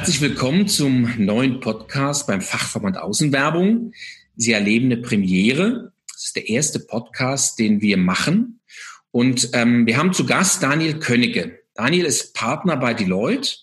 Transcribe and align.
Herzlich 0.00 0.22
willkommen 0.22 0.66
zum 0.66 1.12
neuen 1.18 1.60
Podcast 1.60 2.26
beim 2.26 2.40
Fachverband 2.40 2.96
Außenwerbung. 2.96 3.92
Sie 4.34 4.52
erleben 4.52 4.86
eine 4.86 4.96
Premiere. 4.96 5.92
Das 6.10 6.24
ist 6.24 6.36
der 6.36 6.48
erste 6.48 6.80
Podcast, 6.80 7.58
den 7.58 7.82
wir 7.82 7.98
machen. 7.98 8.62
Und 9.10 9.50
ähm, 9.52 9.86
wir 9.86 9.98
haben 9.98 10.14
zu 10.14 10.24
Gast 10.24 10.62
Daniel 10.62 10.98
Könnecke. 11.00 11.60
Daniel 11.74 12.06
ist 12.06 12.32
Partner 12.32 12.78
bei 12.78 12.94
Deloitte 12.94 13.56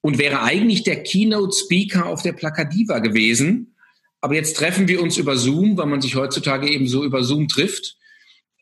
und 0.00 0.16
wäre 0.16 0.40
eigentlich 0.40 0.82
der 0.82 1.02
Keynote-Speaker 1.02 2.06
auf 2.06 2.22
der 2.22 2.32
Plakadiva 2.32 3.00
gewesen. 3.00 3.76
Aber 4.22 4.34
jetzt 4.34 4.56
treffen 4.56 4.88
wir 4.88 5.02
uns 5.02 5.18
über 5.18 5.36
Zoom, 5.36 5.76
weil 5.76 5.86
man 5.86 6.00
sich 6.00 6.16
heutzutage 6.16 6.70
eben 6.70 6.88
so 6.88 7.04
über 7.04 7.22
Zoom 7.22 7.48
trifft. 7.48 7.98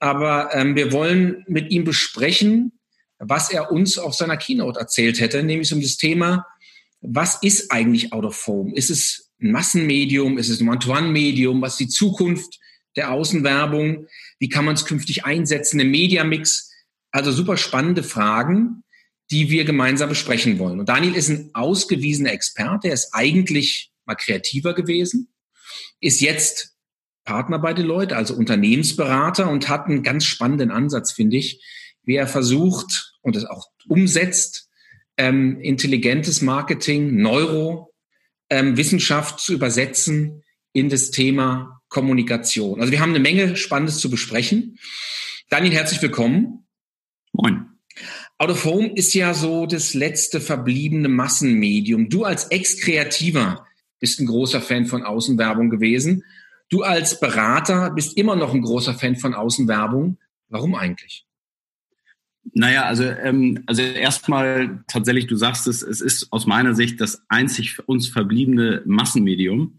Aber 0.01 0.53
ähm, 0.53 0.75
wir 0.75 0.91
wollen 0.91 1.45
mit 1.47 1.71
ihm 1.71 1.85
besprechen, 1.85 2.73
was 3.21 3.53
er 3.53 3.71
uns 3.71 3.99
auf 3.99 4.15
seiner 4.15 4.37
Keynote 4.37 4.81
erzählt 4.81 5.21
hätte, 5.21 5.45
nämlich 5.45 5.73
um 5.73 5.81
das 5.81 5.97
Thema, 5.97 6.45
was 7.07 7.43
ist 7.43 7.71
eigentlich 7.71 8.13
Out 8.13 8.25
of 8.25 8.47
Home? 8.47 8.75
Ist 8.75 8.91
es 8.91 9.31
ein 9.41 9.53
Massenmedium? 9.53 10.39
Ist 10.39 10.49
es 10.49 10.61
ein 10.61 10.69
One-to-One-Medium? 10.69 11.61
Was 11.61 11.73
ist 11.75 11.81
die 11.81 11.89
Zukunft 11.89 12.59
der 12.97 13.13
Außenwerbung? 13.13 14.07
Wie 14.39 14.49
kann 14.49 14.65
man 14.65 14.75
es 14.75 14.87
künftig 14.87 15.25
einsetzen 15.25 15.81
im 15.81 15.91
Mediamix? 15.91 16.73
Also 17.11 17.31
super 17.31 17.57
spannende 17.57 18.03
Fragen, 18.03 18.85
die 19.31 19.51
wir 19.51 19.65
gemeinsam 19.65 20.09
besprechen 20.09 20.59
wollen. 20.59 20.81
Und 20.81 20.89
Daniel 20.89 21.15
ist 21.15 21.29
ein 21.29 21.51
ausgewiesener 21.53 22.33
Experte. 22.33 22.89
Er 22.89 22.95
ist 22.95 23.11
eigentlich 23.13 23.93
mal 24.07 24.15
kreativer 24.15 24.75
gewesen, 24.75 25.29
ist 26.01 26.21
jetzt 26.21 26.75
Partner 27.25 27.59
bei 27.59 27.73
Deloitte, 27.73 28.17
also 28.17 28.35
Unternehmensberater 28.35 29.49
und 29.49 29.69
hat 29.69 29.87
einen 29.87 30.03
ganz 30.03 30.25
spannenden 30.25 30.71
Ansatz, 30.71 31.13
finde 31.13 31.39
ich, 31.39 31.63
wie 32.03 32.17
er 32.17 32.27
versucht 32.27 33.15
und 33.23 33.35
es 33.37 33.47
auch 33.47 33.69
umsetzt, 33.89 34.69
ähm, 35.17 35.61
intelligentes 35.61 36.43
Marketing, 36.43 37.17
Neuro, 37.17 37.93
ähm, 38.51 38.77
Wissenschaft 38.77 39.41
zu 39.41 39.53
übersetzen 39.53 40.43
in 40.73 40.89
das 40.89 41.11
Thema 41.11 41.81
Kommunikation. 41.89 42.81
Also 42.81 42.93
wir 42.93 43.01
haben 43.01 43.11
eine 43.11 43.21
Menge 43.21 43.57
Spannendes 43.57 43.99
zu 43.99 44.11
besprechen. 44.11 44.79
Daniel, 45.49 45.75
herzlich 45.75 46.03
willkommen. 46.03 46.67
Moin. 47.33 47.67
Out 48.39 48.51
of 48.51 48.65
Home 48.65 48.93
ist 48.95 49.15
ja 49.15 49.33
so 49.33 49.67
das 49.67 49.95
letzte 49.95 50.41
verbliebene 50.41 51.09
Massenmedium. 51.09 52.09
Du 52.09 52.25
als 52.25 52.47
Ex-Kreativer 52.47 53.65
bist 54.01 54.19
ein 54.21 54.27
großer 54.27 54.61
Fan 54.61 54.87
von 54.87 55.05
Außenwerbung 55.05 55.71
gewesen. 55.71 56.25
Du 56.69 56.83
als 56.83 57.21
Berater 57.21 57.91
bist 57.91 58.17
immer 58.17 58.35
noch 58.35 58.53
ein 58.53 58.63
großer 58.63 58.95
Fan 58.95 59.17
von 59.17 59.35
Außenwerbung. 59.35 60.19
Warum 60.49 60.75
eigentlich? 60.75 61.24
Naja, 62.53 62.85
also, 62.85 63.05
ähm, 63.05 63.63
also 63.67 63.83
erstmal 63.83 64.85
tatsächlich, 64.87 65.27
du 65.27 65.37
sagst 65.37 65.67
es, 65.67 65.83
es 65.83 66.01
ist 66.01 66.31
aus 66.31 66.47
meiner 66.47 66.75
Sicht 66.75 67.01
das 67.01 67.25
einzig 67.29 67.79
uns 67.87 68.09
verbliebene 68.09 68.83
Massenmedium, 68.85 69.79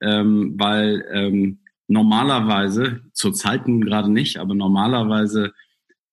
ähm, 0.00 0.54
weil 0.56 1.04
ähm, 1.12 1.58
normalerweise, 1.88 3.02
zurzeit 3.12 3.68
nun 3.68 3.82
gerade 3.82 4.10
nicht, 4.10 4.38
aber 4.38 4.54
normalerweise 4.54 5.52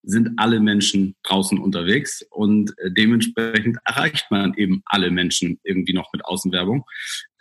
sind 0.04 0.32
alle 0.38 0.60
Menschen 0.60 1.16
draußen 1.24 1.58
unterwegs 1.58 2.26
und 2.30 2.78
äh, 2.80 2.92
dementsprechend 2.92 3.78
erreicht 3.86 4.30
man 4.30 4.54
eben 4.56 4.84
alle 4.86 5.10
Menschen 5.10 5.60
irgendwie 5.64 5.94
noch 5.94 6.12
mit 6.12 6.26
Außenwerbung. 6.26 6.86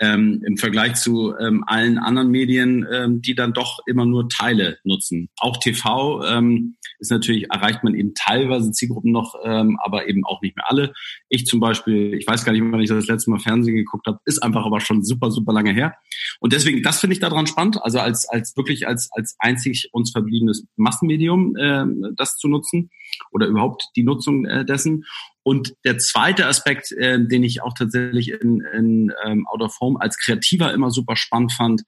Ähm, 0.01 0.43
Im 0.45 0.57
Vergleich 0.57 0.95
zu 0.95 1.35
ähm, 1.39 1.65
allen 1.67 1.98
anderen 1.98 2.31
Medien, 2.31 2.87
ähm, 2.91 3.23
die 3.23 3.35
dann 3.35 3.53
doch 3.53 3.81
immer 3.87 4.05
nur 4.05 4.29
Teile 4.29 4.79
nutzen. 4.85 5.29
Auch 5.39 5.59
TV 5.59 6.25
ähm, 6.25 6.77
ist 6.98 7.11
natürlich, 7.11 7.51
erreicht 7.51 7.85
man 7.85 7.95
eben 7.95 8.15
teilweise 8.15 8.73
Zielgruppen 8.73 9.13
noch, 9.13 9.35
ähm, 9.45 9.79
aber 9.83 10.09
eben 10.09 10.25
auch 10.25 10.41
nicht 10.43 10.57
mehr 10.57 10.69
alle. 10.69 10.93
Ich 11.29 11.47
zum 11.47 11.61
Beispiel, 11.61 12.14
ich 12.14 12.27
weiß 12.27 12.45
gar 12.45 12.53
nicht, 12.53 12.63
wann 12.64 12.80
ich 12.80 12.89
das 12.89 13.07
letzte 13.07 13.30
Mal 13.30 13.39
Fernsehen 13.39 13.77
geguckt 13.77 14.07
habe, 14.07 14.19
ist 14.25 14.42
einfach 14.42 14.64
aber 14.64 14.80
schon 14.80 15.05
super, 15.05 15.30
super 15.30 15.53
lange 15.53 15.73
her. 15.73 15.95
Und 16.41 16.53
deswegen, 16.53 16.83
das 16.83 17.01
finde 17.01 17.14
ich 17.14 17.20
daran 17.20 17.47
spannend, 17.47 17.83
also 17.83 17.98
als, 17.98 18.29
als 18.29 18.57
wirklich 18.57 18.86
als, 18.86 19.09
als 19.13 19.36
einzig 19.39 19.89
uns 19.92 20.11
verbliebenes 20.11 20.67
Massenmedium 20.77 21.57
äh, 21.57 21.85
das 22.17 22.36
zu 22.36 22.48
nutzen 22.48 22.91
oder 23.30 23.47
überhaupt 23.47 23.89
die 23.97 24.03
Nutzung 24.03 24.45
äh, 24.47 24.64
dessen. 24.64 25.05
Und 25.42 25.75
der 25.85 25.98
zweite 25.98 26.47
Aspekt, 26.47 26.92
äh, 26.92 27.19
den 27.25 27.42
ich 27.42 27.63
auch 27.63 27.75
tatsächlich 27.75 28.30
in, 28.30 28.61
in 28.61 29.13
ähm, 29.25 29.47
Out 29.48 29.63
of 29.63 29.80
Home 29.80 30.01
als 30.01 30.17
Kreativer 30.19 30.73
immer 30.73 30.91
super 30.91 31.17
spannend 31.17 31.53
fand, 31.53 31.83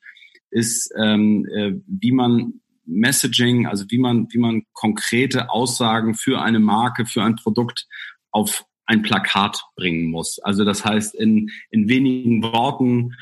ist, 0.51 0.93
ähm, 0.99 1.47
äh, 1.55 1.73
wie 1.87 2.13
man 2.13 2.61
Messaging, 2.87 3.67
also 3.67 3.85
wie 3.89 3.99
man, 3.99 4.29
wie 4.31 4.39
man 4.39 4.63
konkrete 4.73 5.51
Aussagen 5.51 6.15
für 6.15 6.43
eine 6.43 6.59
Marke, 6.59 7.07
für 7.07 7.23
ein 7.23 7.37
Produkt 7.37 7.87
auf 8.31 8.65
ein 8.87 9.03
Plakat 9.03 9.63
bringen 9.77 10.11
muss. 10.11 10.39
Also 10.41 10.65
das 10.65 10.85
heißt, 10.85 11.15
in, 11.15 11.51
in 11.71 11.89
wenigen 11.89 12.43
Worten, 12.43 13.15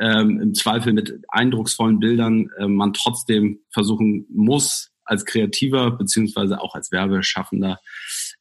ähm, 0.00 0.40
im 0.40 0.54
Zweifel 0.54 0.92
mit 0.92 1.20
eindrucksvollen 1.28 2.00
Bildern, 2.00 2.50
äh, 2.58 2.66
man 2.66 2.92
trotzdem 2.92 3.60
versuchen 3.70 4.26
muss, 4.28 4.90
als 5.04 5.24
Kreativer 5.24 5.92
beziehungsweise 5.92 6.60
auch 6.60 6.74
als 6.74 6.90
Werbeschaffender 6.90 7.78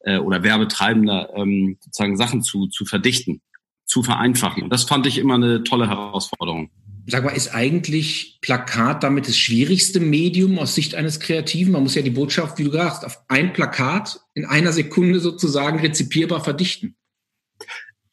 äh, 0.04 0.18
oder 0.18 0.44
Werbetreibender 0.44 1.30
ähm, 1.36 1.78
sozusagen 1.80 2.18
Sachen 2.18 2.44
zu, 2.44 2.68
zu 2.68 2.86
verdichten, 2.86 3.42
zu 3.86 4.04
vereinfachen. 4.04 4.64
Und 4.64 4.72
das 4.72 4.84
fand 4.84 5.08
ich 5.08 5.18
immer 5.18 5.36
eine 5.36 5.64
tolle 5.64 5.90
Herausforderung. 5.90 6.70
Sag 7.06 7.26
mal, 7.26 7.32
ist 7.32 7.54
eigentlich 7.54 8.38
Plakat 8.42 9.04
damit 9.04 9.28
das 9.28 9.38
schwierigste 9.38 10.00
Medium 10.00 10.58
aus 10.58 10.74
Sicht 10.74 10.96
eines 10.96 11.20
Kreativen? 11.20 11.74
Man 11.74 11.84
muss 11.84 11.96
ja 11.96 12.02
die 12.02 12.10
Botschaft, 12.10 12.58
wie 12.60 12.64
du 12.64 12.72
sagst, 12.72 13.04
auf 13.04 13.20
ein 13.28 13.52
Plakat 13.52 14.22
in 14.36 14.46
einer 14.46 14.72
Sekunde 14.72 15.20
sozusagen 15.20 15.80
rezipierbar 15.80 16.42
verdichten. 16.42 16.96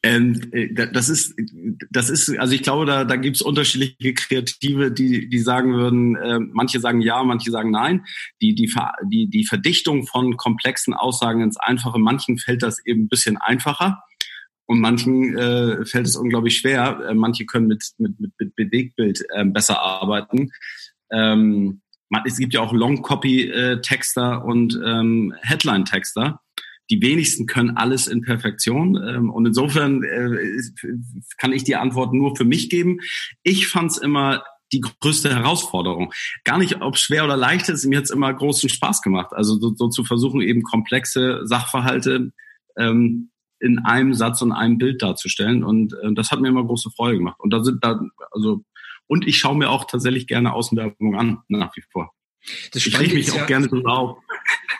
Ähm, 0.03 0.41
äh, 0.51 0.73
das 0.73 1.09
ist, 1.09 1.35
das 1.91 2.09
ist, 2.09 2.37
also 2.39 2.53
ich 2.53 2.63
glaube, 2.63 2.85
da, 2.85 3.03
da 3.03 3.15
gibt 3.17 3.35
es 3.35 3.41
unterschiedliche 3.41 4.13
Kreative, 4.13 4.91
die, 4.91 5.29
die 5.29 5.39
sagen 5.39 5.73
würden, 5.73 6.15
äh, 6.15 6.39
manche 6.39 6.79
sagen 6.79 7.01
ja, 7.01 7.23
manche 7.23 7.51
sagen 7.51 7.71
nein. 7.71 8.05
Die, 8.41 8.55
die, 8.55 8.71
die, 9.03 9.27
die 9.27 9.45
Verdichtung 9.45 10.07
von 10.07 10.37
komplexen 10.37 10.93
Aussagen 10.93 11.41
ins 11.41 11.57
Einfache, 11.57 11.99
manchen 11.99 12.39
fällt 12.39 12.63
das 12.63 12.83
eben 12.85 13.03
ein 13.03 13.09
bisschen 13.09 13.37
einfacher 13.37 14.03
und 14.65 14.79
manchen 14.79 15.37
äh, 15.37 15.85
fällt 15.85 16.07
es 16.07 16.15
unglaublich 16.15 16.57
schwer. 16.57 16.99
Äh, 17.09 17.13
manche 17.13 17.45
können 17.45 17.67
mit, 17.67 17.91
mit, 17.97 18.19
mit, 18.19 18.31
mit 18.39 18.55
Bewegtbild 18.55 19.23
äh, 19.29 19.45
besser 19.45 19.81
arbeiten. 19.81 20.51
Ähm, 21.11 21.81
es 22.25 22.37
gibt 22.37 22.53
ja 22.53 22.61
auch 22.61 22.73
Long-Copy-Texter 22.73 24.43
und 24.43 24.79
ähm, 24.83 25.33
Headline-Texter 25.41 26.41
die 26.91 27.01
wenigsten 27.01 27.47
können 27.47 27.77
alles 27.77 28.07
in 28.07 28.21
Perfektion. 28.21 28.95
Ähm, 28.95 29.29
und 29.29 29.45
insofern 29.45 30.03
äh, 30.03 30.61
kann 31.37 31.53
ich 31.53 31.63
die 31.63 31.75
Antwort 31.75 32.13
nur 32.13 32.35
für 32.35 32.45
mich 32.45 32.69
geben. 32.69 32.99
Ich 33.43 33.67
fand 33.67 33.91
es 33.91 33.97
immer 33.97 34.43
die 34.73 34.81
größte 34.81 35.33
Herausforderung. 35.33 36.13
Gar 36.43 36.57
nicht, 36.57 36.81
ob 36.81 36.97
schwer 36.97 37.25
oder 37.25 37.37
leicht 37.37 37.69
ist, 37.69 37.85
mir 37.85 37.97
jetzt 37.97 38.11
immer 38.11 38.33
großen 38.33 38.69
Spaß 38.69 39.01
gemacht. 39.01 39.31
Also 39.31 39.57
so, 39.59 39.73
so 39.75 39.89
zu 39.89 40.03
versuchen, 40.03 40.41
eben 40.41 40.63
komplexe 40.63 41.41
Sachverhalte 41.45 42.31
ähm, 42.77 43.31
in 43.59 43.79
einem 43.79 44.13
Satz 44.13 44.41
und 44.41 44.51
einem 44.51 44.77
Bild 44.77 45.01
darzustellen. 45.01 45.63
Und 45.63 45.93
äh, 45.93 46.13
das 46.13 46.31
hat 46.31 46.41
mir 46.41 46.49
immer 46.49 46.65
große 46.65 46.89
Freude 46.91 47.17
gemacht. 47.17 47.39
Und 47.39 47.51
da 47.51 47.63
sind 47.63 47.83
da, 47.83 48.01
also, 48.31 48.63
und 49.07 49.27
ich 49.27 49.37
schaue 49.37 49.57
mir 49.57 49.69
auch 49.69 49.85
tatsächlich 49.85 50.27
gerne 50.27 50.53
Außenwerbung 50.53 51.15
an, 51.15 51.39
nach 51.47 51.75
wie 51.75 51.83
vor. 51.91 52.13
Das 52.73 52.85
ich 52.85 52.99
rieche 52.99 53.15
mich 53.15 53.31
auch 53.31 53.37
ja, 53.37 53.45
gerne 53.45 53.69
so 53.69 53.83
auf. 53.83 54.17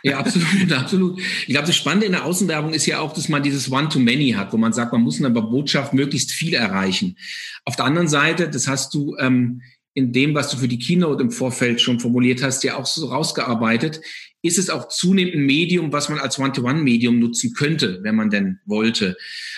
Ja, 0.02 0.18
absolut, 0.18 0.72
absolut. 0.72 1.20
Ich 1.20 1.48
glaube, 1.48 1.66
das 1.66 1.76
Spannende 1.76 2.06
in 2.06 2.12
der 2.12 2.24
Außenwerbung 2.24 2.74
ist 2.74 2.86
ja 2.86 3.00
auch, 3.00 3.12
dass 3.12 3.28
man 3.28 3.42
dieses 3.42 3.70
One-to-Many 3.70 4.32
hat, 4.32 4.52
wo 4.52 4.56
man 4.56 4.72
sagt, 4.72 4.92
man 4.92 5.02
muss 5.02 5.18
in 5.18 5.32
der 5.32 5.40
Botschaft 5.40 5.92
möglichst 5.94 6.32
viel 6.32 6.54
erreichen. 6.54 7.16
Auf 7.64 7.76
der 7.76 7.84
anderen 7.84 8.08
Seite, 8.08 8.48
das 8.48 8.66
hast 8.66 8.94
du 8.94 9.16
ähm, 9.18 9.62
in 9.94 10.12
dem, 10.12 10.34
was 10.34 10.50
du 10.50 10.56
für 10.56 10.68
die 10.68 10.78
Keynote 10.78 11.22
im 11.22 11.30
Vorfeld 11.30 11.80
schon 11.80 12.00
formuliert 12.00 12.42
hast, 12.42 12.64
ja 12.64 12.76
auch 12.76 12.86
so 12.86 13.06
rausgearbeitet, 13.06 14.00
ist 14.42 14.58
es 14.58 14.70
auch 14.70 14.88
zunehmend 14.88 15.34
ein 15.34 15.46
Medium, 15.46 15.92
was 15.92 16.08
man 16.08 16.18
als 16.18 16.38
One-to-One-Medium 16.38 17.18
nutzen 17.18 17.54
könnte, 17.54 18.00
wenn 18.02 18.16
man 18.16 18.28
denn 18.28 18.58
wollte. 18.66 19.16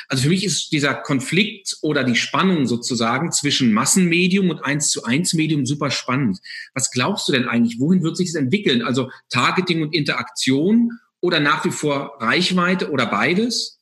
Also 0.08 0.24
für 0.24 0.28
mich 0.28 0.44
ist 0.44 0.72
dieser 0.72 0.94
Konflikt 0.94 1.78
oder 1.80 2.04
die 2.04 2.14
Spannung 2.16 2.66
sozusagen 2.66 3.32
zwischen 3.32 3.72
Massenmedium 3.72 4.50
und 4.50 4.64
eins 4.64 4.90
zu 4.90 5.04
eins 5.04 5.32
Medium 5.32 5.64
super 5.64 5.90
spannend. 5.90 6.38
Was 6.74 6.90
glaubst 6.90 7.28
du 7.28 7.32
denn 7.32 7.48
eigentlich? 7.48 7.80
Wohin 7.80 8.02
wird 8.02 8.16
sich 8.16 8.32
das 8.32 8.40
entwickeln? 8.40 8.82
Also 8.82 9.10
Targeting 9.30 9.82
und 9.82 9.94
Interaktion 9.94 10.92
oder 11.20 11.40
nach 11.40 11.64
wie 11.64 11.70
vor 11.70 12.18
Reichweite 12.20 12.90
oder 12.90 13.06
beides? 13.06 13.80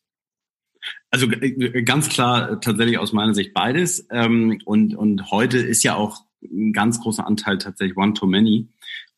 Also 1.11 1.31
äh, 1.31 1.83
ganz 1.83 2.09
klar 2.09 2.61
tatsächlich 2.61 2.99
aus 2.99 3.13
meiner 3.13 3.35
Sicht 3.35 3.53
beides. 3.53 4.07
Ähm, 4.11 4.61
und, 4.65 4.95
und 4.95 5.31
heute 5.31 5.59
ist 5.59 5.83
ja 5.83 5.97
auch 5.97 6.23
ein 6.43 6.73
ganz 6.73 7.01
großer 7.01 7.27
Anteil 7.27 7.59
tatsächlich 7.59 7.97
One-to-Many. 7.97 8.69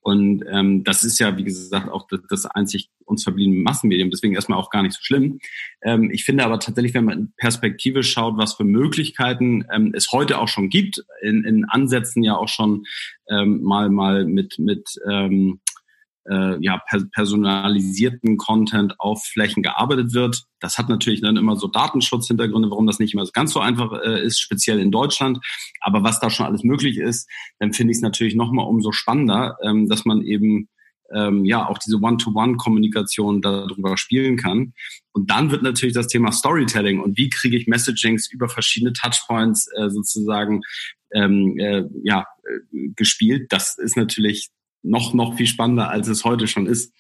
Und 0.04 0.44
ähm, 0.50 0.84
das 0.84 1.02
ist 1.02 1.18
ja, 1.18 1.34
wie 1.38 1.44
gesagt, 1.44 1.88
auch 1.88 2.06
das, 2.08 2.20
das 2.28 2.44
einzig 2.44 2.90
uns 3.06 3.22
verbliebene 3.22 3.62
Massenmedium, 3.62 4.10
deswegen 4.10 4.34
erstmal 4.34 4.58
auch 4.58 4.68
gar 4.68 4.82
nicht 4.82 4.94
so 4.94 5.00
schlimm. 5.02 5.38
Ähm, 5.82 6.10
ich 6.10 6.24
finde 6.24 6.44
aber 6.44 6.60
tatsächlich, 6.60 6.92
wenn 6.92 7.06
man 7.06 7.18
in 7.18 7.32
Perspektive 7.38 8.02
schaut, 8.02 8.36
was 8.36 8.52
für 8.52 8.64
Möglichkeiten 8.64 9.64
ähm, 9.72 9.92
es 9.94 10.12
heute 10.12 10.38
auch 10.38 10.48
schon 10.48 10.68
gibt, 10.68 11.02
in, 11.22 11.44
in 11.44 11.64
Ansätzen 11.64 12.22
ja 12.22 12.36
auch 12.36 12.48
schon 12.48 12.84
ähm, 13.30 13.62
mal 13.62 13.88
mal 13.88 14.26
mit 14.26 14.58
mit 14.58 14.90
ähm, 15.10 15.60
äh, 16.30 16.56
ja, 16.60 16.82
personalisierten 17.12 18.36
Content 18.36 18.98
auf 18.98 19.24
Flächen 19.24 19.62
gearbeitet 19.62 20.14
wird. 20.14 20.44
Das 20.60 20.78
hat 20.78 20.88
natürlich 20.88 21.20
dann 21.20 21.36
immer 21.36 21.56
so 21.56 21.68
Datenschutzhintergründe, 21.68 22.70
warum 22.70 22.86
das 22.86 22.98
nicht 22.98 23.14
immer 23.14 23.26
ganz 23.32 23.52
so 23.52 23.60
einfach 23.60 23.92
äh, 24.04 24.24
ist, 24.24 24.40
speziell 24.40 24.78
in 24.78 24.90
Deutschland. 24.90 25.38
Aber 25.80 26.02
was 26.02 26.20
da 26.20 26.30
schon 26.30 26.46
alles 26.46 26.64
möglich 26.64 26.98
ist, 26.98 27.28
dann 27.58 27.72
finde 27.72 27.92
ich 27.92 27.98
es 27.98 28.02
natürlich 28.02 28.34
nochmal 28.34 28.66
umso 28.66 28.92
spannender, 28.92 29.56
ähm, 29.62 29.88
dass 29.88 30.04
man 30.04 30.22
eben 30.22 30.68
ähm, 31.12 31.44
ja 31.44 31.68
auch 31.68 31.78
diese 31.78 31.98
One-to-One-Kommunikation 32.00 33.42
darüber 33.42 33.96
spielen 33.96 34.36
kann. 34.36 34.72
Und 35.12 35.30
dann 35.30 35.50
wird 35.50 35.62
natürlich 35.62 35.94
das 35.94 36.08
Thema 36.08 36.32
Storytelling 36.32 37.00
und 37.00 37.16
wie 37.18 37.28
kriege 37.28 37.56
ich 37.56 37.66
Messagings 37.66 38.30
über 38.30 38.48
verschiedene 38.48 38.92
Touchpoints 38.92 39.68
äh, 39.76 39.90
sozusagen 39.90 40.62
ähm, 41.12 41.56
äh, 41.58 41.84
ja, 42.02 42.26
äh, 42.44 42.88
gespielt. 42.96 43.52
Das 43.52 43.78
ist 43.78 43.96
natürlich 43.96 44.50
noch, 44.84 45.14
noch 45.14 45.36
viel 45.36 45.46
spannender, 45.46 45.90
als 45.90 46.08
es 46.08 46.24
heute 46.24 46.46
schon 46.46 46.66
ist. 46.66 46.92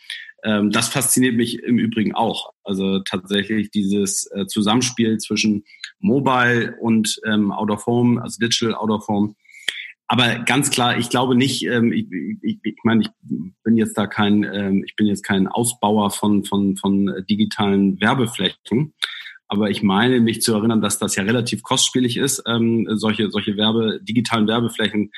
Ähm, 0.42 0.70
das 0.70 0.88
fasziniert 0.88 1.36
mich 1.36 1.62
im 1.62 1.78
Übrigen 1.78 2.14
auch. 2.14 2.50
Also 2.64 3.00
tatsächlich 3.00 3.70
dieses 3.70 4.30
äh, 4.32 4.46
Zusammenspiel 4.46 5.18
zwischen 5.18 5.64
Mobile 6.00 6.76
und 6.80 7.20
ähm, 7.26 7.52
Out 7.52 7.70
of 7.70 7.86
Home, 7.86 8.20
also 8.22 8.38
Digital 8.38 8.74
Out 8.74 8.90
of 8.90 9.08
Home. 9.08 9.34
Aber 10.06 10.40
ganz 10.40 10.70
klar, 10.70 10.98
ich 10.98 11.08
glaube 11.08 11.34
nicht, 11.34 11.64
ähm, 11.64 11.92
ich, 11.92 12.06
ich, 12.42 12.58
ich 12.62 12.76
meine, 12.84 13.02
ich 13.02 13.08
bin 13.62 13.76
jetzt 13.76 13.96
da 13.96 14.06
kein, 14.06 14.44
ähm, 14.44 14.84
ich 14.84 14.96
bin 14.96 15.06
jetzt 15.06 15.22
kein 15.22 15.48
Ausbauer 15.48 16.10
von, 16.10 16.44
von, 16.44 16.76
von 16.76 17.24
digitalen 17.28 18.00
Werbeflächen. 18.00 18.92
Aber 19.48 19.70
ich 19.70 19.82
meine, 19.82 20.20
mich 20.20 20.42
zu 20.42 20.54
erinnern, 20.54 20.80
dass 20.80 20.98
das 20.98 21.16
ja 21.16 21.22
relativ 21.22 21.62
kostspielig 21.62 22.16
ist, 22.16 22.42
ähm, 22.46 22.86
solche, 22.90 23.30
solche 23.30 23.56
Werbe, 23.56 24.00
digitalen 24.02 24.46
Werbeflächen 24.46 25.10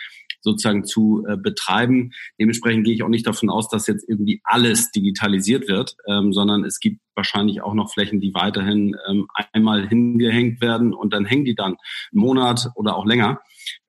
sozusagen 0.46 0.84
zu 0.84 1.25
äh, 1.28 1.37
betreiben. 1.37 2.12
Dementsprechend 2.38 2.84
gehe 2.84 2.94
ich 2.94 3.02
auch 3.02 3.08
nicht 3.08 3.26
davon 3.26 3.50
aus, 3.50 3.69
dass 3.69 3.88
jetzt 3.88 4.08
irgendwie 4.08 4.40
alles 4.44 4.93
digitalisiert 4.93 5.66
wird, 5.66 5.96
ähm, 6.06 6.32
sondern 6.32 6.64
es 6.64 6.78
gibt 6.78 7.00
wahrscheinlich 7.16 7.62
auch 7.62 7.75
noch 7.75 7.93
Flächen, 7.93 8.20
die 8.20 8.32
weiterhin 8.32 8.96
ähm, 9.08 9.26
einmal 9.52 9.88
hingehängt 9.88 10.60
werden 10.60 10.94
und 10.94 11.12
dann 11.12 11.25
hängen 11.25 11.44
die 11.44 11.56
dann 11.56 11.76
einen 12.12 12.22
Monat 12.22 12.70
oder 12.76 12.96
auch 12.96 13.04
länger. 13.06 13.40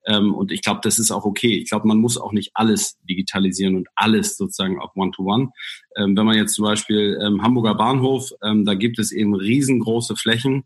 Ähm, 0.07 0.33
und 0.33 0.51
ich 0.51 0.61
glaube, 0.61 0.79
das 0.81 0.97
ist 0.97 1.11
auch 1.11 1.25
okay. 1.25 1.57
Ich 1.57 1.69
glaube, 1.69 1.87
man 1.87 1.99
muss 1.99 2.17
auch 2.17 2.31
nicht 2.31 2.51
alles 2.55 2.97
digitalisieren 3.07 3.75
und 3.75 3.87
alles 3.95 4.35
sozusagen 4.35 4.79
auf 4.79 4.95
One-to-One. 4.95 5.51
Ähm, 5.95 6.17
wenn 6.17 6.25
man 6.25 6.37
jetzt 6.37 6.55
zum 6.55 6.65
Beispiel 6.65 7.19
ähm, 7.21 7.43
Hamburger 7.43 7.75
Bahnhof, 7.75 8.31
ähm, 8.43 8.65
da 8.65 8.73
gibt 8.73 8.97
es 8.97 9.11
eben 9.11 9.35
riesengroße 9.35 10.15
Flächen, 10.15 10.63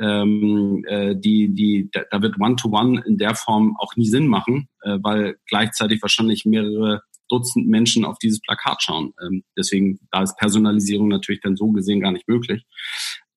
ähm, 0.00 0.84
äh, 0.88 1.14
die, 1.16 1.54
die, 1.54 1.90
da, 1.92 2.20
wird 2.20 2.40
One-to-One 2.40 3.00
-One 3.00 3.06
in 3.06 3.18
der 3.18 3.34
Form 3.34 3.76
auch 3.78 3.94
nie 3.96 4.08
Sinn 4.08 4.26
machen, 4.26 4.68
äh, 4.82 4.98
weil 5.02 5.36
gleichzeitig 5.46 6.02
wahrscheinlich 6.02 6.44
mehrere 6.44 7.02
Dutzend 7.28 7.66
Menschen 7.68 8.04
auf 8.04 8.18
dieses 8.18 8.40
Plakat 8.40 8.82
schauen. 8.82 9.14
Ähm, 9.24 9.44
deswegen, 9.56 9.98
da 10.10 10.22
ist 10.22 10.36
Personalisierung 10.36 11.08
natürlich 11.08 11.40
dann 11.40 11.56
so 11.56 11.70
gesehen 11.72 12.00
gar 12.00 12.12
nicht 12.12 12.28
möglich. 12.28 12.64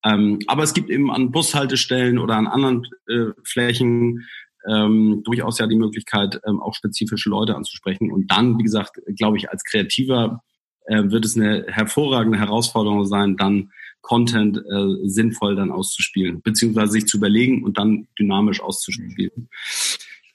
Ähm, 0.03 0.39
aber 0.47 0.63
es 0.63 0.73
gibt 0.73 0.89
eben 0.89 1.11
an 1.11 1.31
Bushaltestellen 1.31 2.19
oder 2.19 2.35
an 2.35 2.47
anderen 2.47 2.87
äh, 3.07 3.31
Flächen 3.43 4.25
ähm, 4.67 5.21
durchaus 5.23 5.59
ja 5.59 5.67
die 5.67 5.77
Möglichkeit, 5.77 6.39
ähm, 6.45 6.61
auch 6.61 6.75
spezifische 6.75 7.29
Leute 7.29 7.55
anzusprechen. 7.55 8.11
Und 8.11 8.31
dann, 8.31 8.57
wie 8.57 8.63
gesagt, 8.63 8.99
glaube 9.15 9.37
ich, 9.37 9.49
als 9.49 9.63
Kreativer 9.63 10.41
äh, 10.85 11.03
wird 11.05 11.25
es 11.25 11.35
eine 11.35 11.65
hervorragende 11.67 12.39
Herausforderung 12.39 13.05
sein, 13.05 13.37
dann 13.37 13.71
Content 14.07 14.57
äh, 14.57 15.09
sinnvoll 15.09 15.57
dann 15.57 15.69
auszuspielen, 15.69 16.41
beziehungsweise 16.41 16.93
sich 16.93 17.07
zu 17.07 17.17
überlegen 17.17 17.65
und 17.65 17.77
dann 17.77 18.07
dynamisch 18.17 18.61
auszuspielen. 18.61 19.49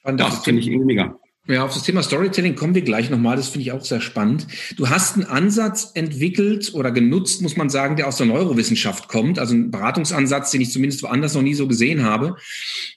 Und 0.03 0.19
das 0.19 0.43
finde 0.43 0.61
ich 0.61 0.67
irgendwie 0.67 0.93
mega. 0.93 1.19
Ja, 1.45 1.65
auf 1.65 1.73
das 1.73 1.83
Thema 1.83 2.01
Storytelling 2.01 2.55
kommen 2.55 2.73
wir 2.73 2.83
gleich 2.83 3.09
nochmal. 3.09 3.35
Das 3.35 3.49
finde 3.49 3.63
ich 3.63 3.73
auch 3.73 3.83
sehr 3.83 3.99
spannend. 3.99 4.47
Du 4.77 4.89
hast 4.89 5.15
einen 5.15 5.25
Ansatz 5.25 5.91
entwickelt 5.93 6.73
oder 6.73 6.89
genutzt, 6.89 7.41
muss 7.41 7.57
man 7.57 7.69
sagen, 7.69 7.97
der 7.97 8.07
aus 8.07 8.15
der 8.15 8.27
Neurowissenschaft 8.27 9.09
kommt. 9.09 9.39
Also 9.39 9.53
ein 9.53 9.69
Beratungsansatz, 9.69 10.51
den 10.51 10.61
ich 10.61 10.71
zumindest 10.71 11.03
woanders 11.03 11.33
noch 11.33 11.41
nie 11.41 11.53
so 11.53 11.67
gesehen 11.67 12.03
habe. 12.03 12.37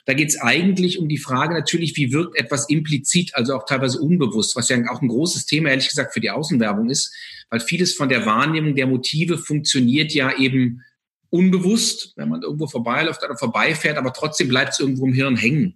Da 0.05 0.15
geht 0.15 0.29
es 0.29 0.41
eigentlich 0.41 1.01
um 1.01 1.09
die 1.09 1.19
Frage 1.19 1.55
natürlich, 1.55 1.97
wie 1.97 2.13
wirkt 2.13 2.39
etwas 2.39 2.69
implizit, 2.69 3.35
also 3.35 3.57
auch 3.57 3.67
teilweise 3.67 4.01
unbewusst, 4.01 4.55
was 4.55 4.69
ja 4.69 4.77
auch 4.93 5.03
ein 5.03 5.09
großes 5.09 5.47
Thema, 5.47 5.71
ehrlich 5.71 5.89
gesagt, 5.89 6.15
für 6.15 6.21
die 6.21 6.31
Außenwerbung 6.31 6.89
ist, 6.89 7.13
weil 7.51 7.59
vieles 7.59 7.95
von 7.95 8.09
der 8.09 8.27
Wahrnehmung 8.27 8.77
der 8.77 8.87
Motive 8.87 9.39
funktioniert 9.39 10.15
ja 10.15 10.39
eben 10.39 10.83
unbewusst, 11.31 12.13
wenn 12.15 12.29
man 12.29 12.43
irgendwo 12.43 12.69
vorbeiläuft 12.69 13.25
oder 13.25 13.37
vorbeifährt, 13.37 13.99
aber 13.99 14.13
trotzdem 14.13 14.47
bleibt 14.47 14.75
es 14.75 14.79
irgendwo 14.79 15.05
im 15.05 15.15
Hirn 15.15 15.35
hängen. 15.35 15.75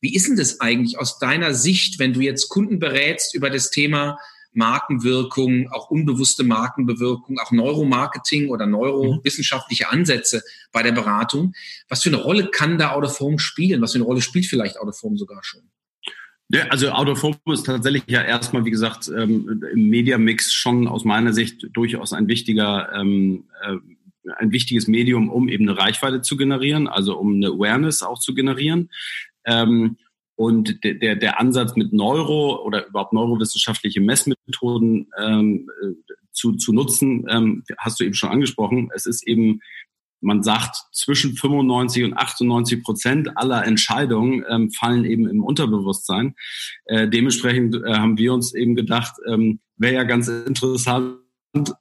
Wie 0.00 0.14
ist 0.14 0.28
denn 0.28 0.36
das 0.36 0.60
eigentlich 0.60 0.98
aus 0.98 1.18
deiner 1.18 1.54
Sicht, 1.54 1.98
wenn 1.98 2.12
du 2.12 2.20
jetzt 2.20 2.48
Kunden 2.48 2.78
berätst 2.78 3.34
über 3.34 3.50
das 3.50 3.70
Thema 3.70 4.18
Markenwirkung, 4.52 5.70
auch 5.70 5.90
unbewusste 5.90 6.44
Markenbewirkung, 6.44 7.38
auch 7.38 7.52
Neuromarketing 7.52 8.48
oder 8.48 8.66
neurowissenschaftliche 8.66 9.90
Ansätze 9.90 10.42
bei 10.72 10.82
der 10.82 10.92
Beratung? 10.92 11.54
Was 11.88 12.02
für 12.02 12.10
eine 12.10 12.18
Rolle 12.18 12.48
kann 12.50 12.78
da 12.78 12.92
Out 12.92 13.04
of 13.04 13.20
Home 13.20 13.38
spielen? 13.38 13.80
Was 13.82 13.92
für 13.92 13.98
eine 13.98 14.04
Rolle 14.04 14.22
spielt 14.22 14.46
vielleicht 14.46 14.78
Out 14.78 14.88
of 14.88 15.02
Home 15.02 15.16
sogar 15.16 15.42
schon? 15.42 15.62
Ja, 16.50 16.64
also 16.68 16.88
Out 16.90 17.08
of 17.08 17.22
Home 17.22 17.36
ist 17.52 17.66
tatsächlich 17.66 18.04
ja 18.06 18.22
erstmal, 18.22 18.64
wie 18.64 18.70
gesagt, 18.70 19.08
ähm, 19.08 19.62
im 19.72 19.88
Mediamix 19.90 20.52
schon 20.52 20.88
aus 20.88 21.04
meiner 21.04 21.32
Sicht 21.32 21.66
durchaus 21.72 22.12
ein 22.12 22.26
wichtiger 22.26 22.90
ähm, 22.94 23.44
äh, 23.62 23.76
ein 24.36 24.52
wichtiges 24.52 24.88
Medium, 24.88 25.30
um 25.30 25.48
eben 25.48 25.68
eine 25.68 25.78
Reichweite 25.78 26.20
zu 26.20 26.36
generieren, 26.36 26.86
also 26.86 27.16
um 27.16 27.36
eine 27.36 27.48
Awareness 27.48 28.02
auch 28.02 28.18
zu 28.18 28.34
generieren. 28.34 28.90
Ähm, 29.46 29.96
und 30.38 30.84
der, 30.84 30.94
der, 30.94 31.16
der 31.16 31.40
Ansatz 31.40 31.74
mit 31.74 31.92
Neuro 31.92 32.62
oder 32.64 32.86
überhaupt 32.86 33.12
neurowissenschaftliche 33.12 34.00
Messmethoden 34.00 35.10
ähm, 35.20 35.68
äh, 35.82 36.14
zu, 36.30 36.52
zu 36.52 36.72
nutzen, 36.72 37.26
ähm, 37.28 37.64
hast 37.76 37.98
du 37.98 38.04
eben 38.04 38.14
schon 38.14 38.30
angesprochen. 38.30 38.88
Es 38.94 39.06
ist 39.06 39.26
eben, 39.26 39.60
man 40.20 40.44
sagt, 40.44 40.76
zwischen 40.92 41.34
95 41.34 42.04
und 42.04 42.14
98 42.14 42.84
Prozent 42.84 43.36
aller 43.36 43.66
Entscheidungen 43.66 44.44
ähm, 44.48 44.70
fallen 44.70 45.04
eben 45.04 45.26
im 45.26 45.42
Unterbewusstsein. 45.42 46.36
Äh, 46.84 47.08
dementsprechend 47.08 47.74
äh, 47.74 47.94
haben 47.94 48.16
wir 48.16 48.32
uns 48.32 48.54
eben 48.54 48.76
gedacht, 48.76 49.14
ähm, 49.26 49.58
wäre 49.76 49.94
ja 49.94 50.04
ganz 50.04 50.28
interessant, 50.28 51.16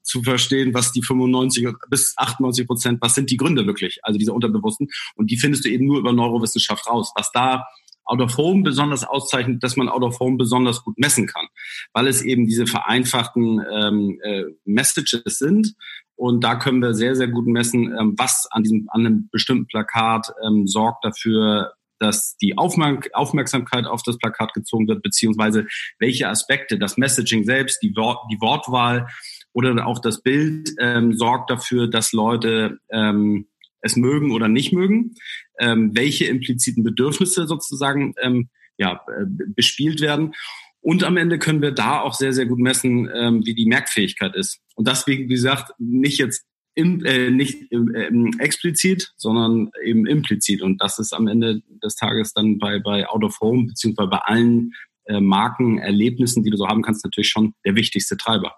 zu 0.04 0.24
verstehen, 0.24 0.74
was 0.74 0.92
die 0.92 1.04
95 1.04 1.68
bis 1.90 2.14
98 2.18 2.68
Prozent, 2.68 3.02
was 3.02 3.16
sind 3.16 3.30
die 3.30 3.38
Gründe 3.38 3.66
wirklich, 3.66 4.00
also 4.04 4.18
diese 4.18 4.34
Unterbewussten. 4.34 4.88
Und 5.16 5.30
die 5.30 5.38
findest 5.38 5.66
du 5.66 5.70
eben 5.70 5.86
nur 5.86 6.00
über 6.00 6.14
Neurowissenschaft 6.14 6.88
raus. 6.88 7.12
Was 7.16 7.32
da 7.32 7.66
Out 8.08 8.22
of 8.22 8.38
Home 8.38 8.64
besonders 8.64 9.04
auszeichnet, 9.04 9.62
dass 9.64 9.76
man 9.76 9.90
Out 9.90 10.04
of 10.04 10.20
Home 10.20 10.38
besonders 10.38 10.84
gut 10.84 10.98
messen 10.98 11.28
kann, 11.28 11.48
weil 11.94 12.08
es 12.08 12.22
eben 12.22 12.48
diese 12.48 12.66
vereinfachten 12.66 13.62
ähm, 13.70 14.20
äh, 14.24 14.44
Messages 14.64 15.22
sind. 15.26 15.76
Und 16.16 16.44
da 16.44 16.56
können 16.56 16.82
wir 16.82 16.94
sehr, 16.94 17.16
sehr 17.16 17.28
gut 17.28 17.48
messen, 17.48 17.94
ähm, 18.00 18.16
was 18.18 18.48
an 18.50 18.64
diesem 18.64 18.88
an 18.92 19.06
einem 19.06 19.30
bestimmten 19.32 19.68
Plakat 19.68 20.32
ähm, 20.46 20.68
sorgt 20.68 21.04
dafür, 21.04 21.74
dass 22.00 22.38
die 22.38 22.58
Aufmerk 22.58 23.10
Aufmerksamkeit 23.14 23.86
auf 23.86 24.04
das 24.04 24.18
Plakat 24.18 24.54
gezogen 24.54 24.88
wird, 24.88 25.04
beziehungsweise 25.04 25.68
welche 26.00 26.30
Aspekte, 26.30 26.80
das 26.80 26.98
Messaging 26.98 27.44
selbst, 27.44 27.82
die, 27.84 27.96
Wort, 27.96 28.20
die 28.32 28.40
Wortwahl, 28.40 29.08
oder 29.54 29.88
auch 29.88 30.00
das 30.00 30.22
Bild 30.22 30.74
ähm, 30.80 31.14
sorgt 31.14 31.50
dafür, 31.50 31.88
dass 31.88 32.14
Leute 32.14 32.80
ähm, 32.92 33.48
es 33.82 33.96
mögen 33.96 34.32
oder 34.32 34.48
nicht 34.48 34.74
mögen, 34.74 35.16
ähm, 35.60 35.92
welche 35.96 36.26
impliziten 36.26 36.84
Bedürfnisse 36.84 37.48
sozusagen 37.48 38.14
ähm, 38.22 38.50
ja, 38.78 39.02
äh, 39.08 39.26
bespielt 39.56 40.02
werden. 40.02 40.34
Und 40.82 41.04
am 41.04 41.18
Ende 41.18 41.40
können 41.40 41.62
wir 41.62 41.72
da 41.72 42.02
auch 42.02 42.14
sehr, 42.14 42.34
sehr 42.34 42.46
gut 42.46 42.60
messen, 42.60 43.10
ähm, 43.14 43.46
wie 43.46 43.56
die 43.56 43.66
Merkfähigkeit 43.66 44.36
ist. 44.36 44.60
Und 44.76 44.88
deswegen, 44.88 45.24
wie 45.24 45.34
gesagt, 45.34 45.72
nicht 45.80 46.20
jetzt 46.20 46.46
im, 46.76 47.04
äh, 47.04 47.32
nicht 47.32 47.72
äh, 47.72 48.12
explizit, 48.38 49.12
sondern 49.18 49.72
eben 49.84 50.06
implizit. 50.06 50.62
Und 50.62 50.80
das 50.82 51.00
ist 51.00 51.12
am 51.14 51.28
Ende 51.28 51.62
des 51.84 51.96
Tages 51.96 52.34
dann 52.34 52.60
bei, 52.60 52.80
bei 52.80 53.08
Out 53.10 53.24
of 53.24 53.40
Home, 53.42 53.66
beziehungsweise 53.66 54.10
bei 54.10 54.20
allen 54.20 54.74
äh, 55.06 55.20
Markenerlebnissen, 55.20 56.44
die 56.44 56.52
du 56.52 56.58
so 56.58 56.68
haben 56.68 56.84
kannst, 56.84 57.04
natürlich 57.04 57.30
schon 57.30 57.54
der 57.66 57.76
wichtigste 57.76 58.16
Treiber. 58.16 58.56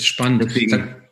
Spannend. 0.00 0.44
Deswegen, 0.44 1.02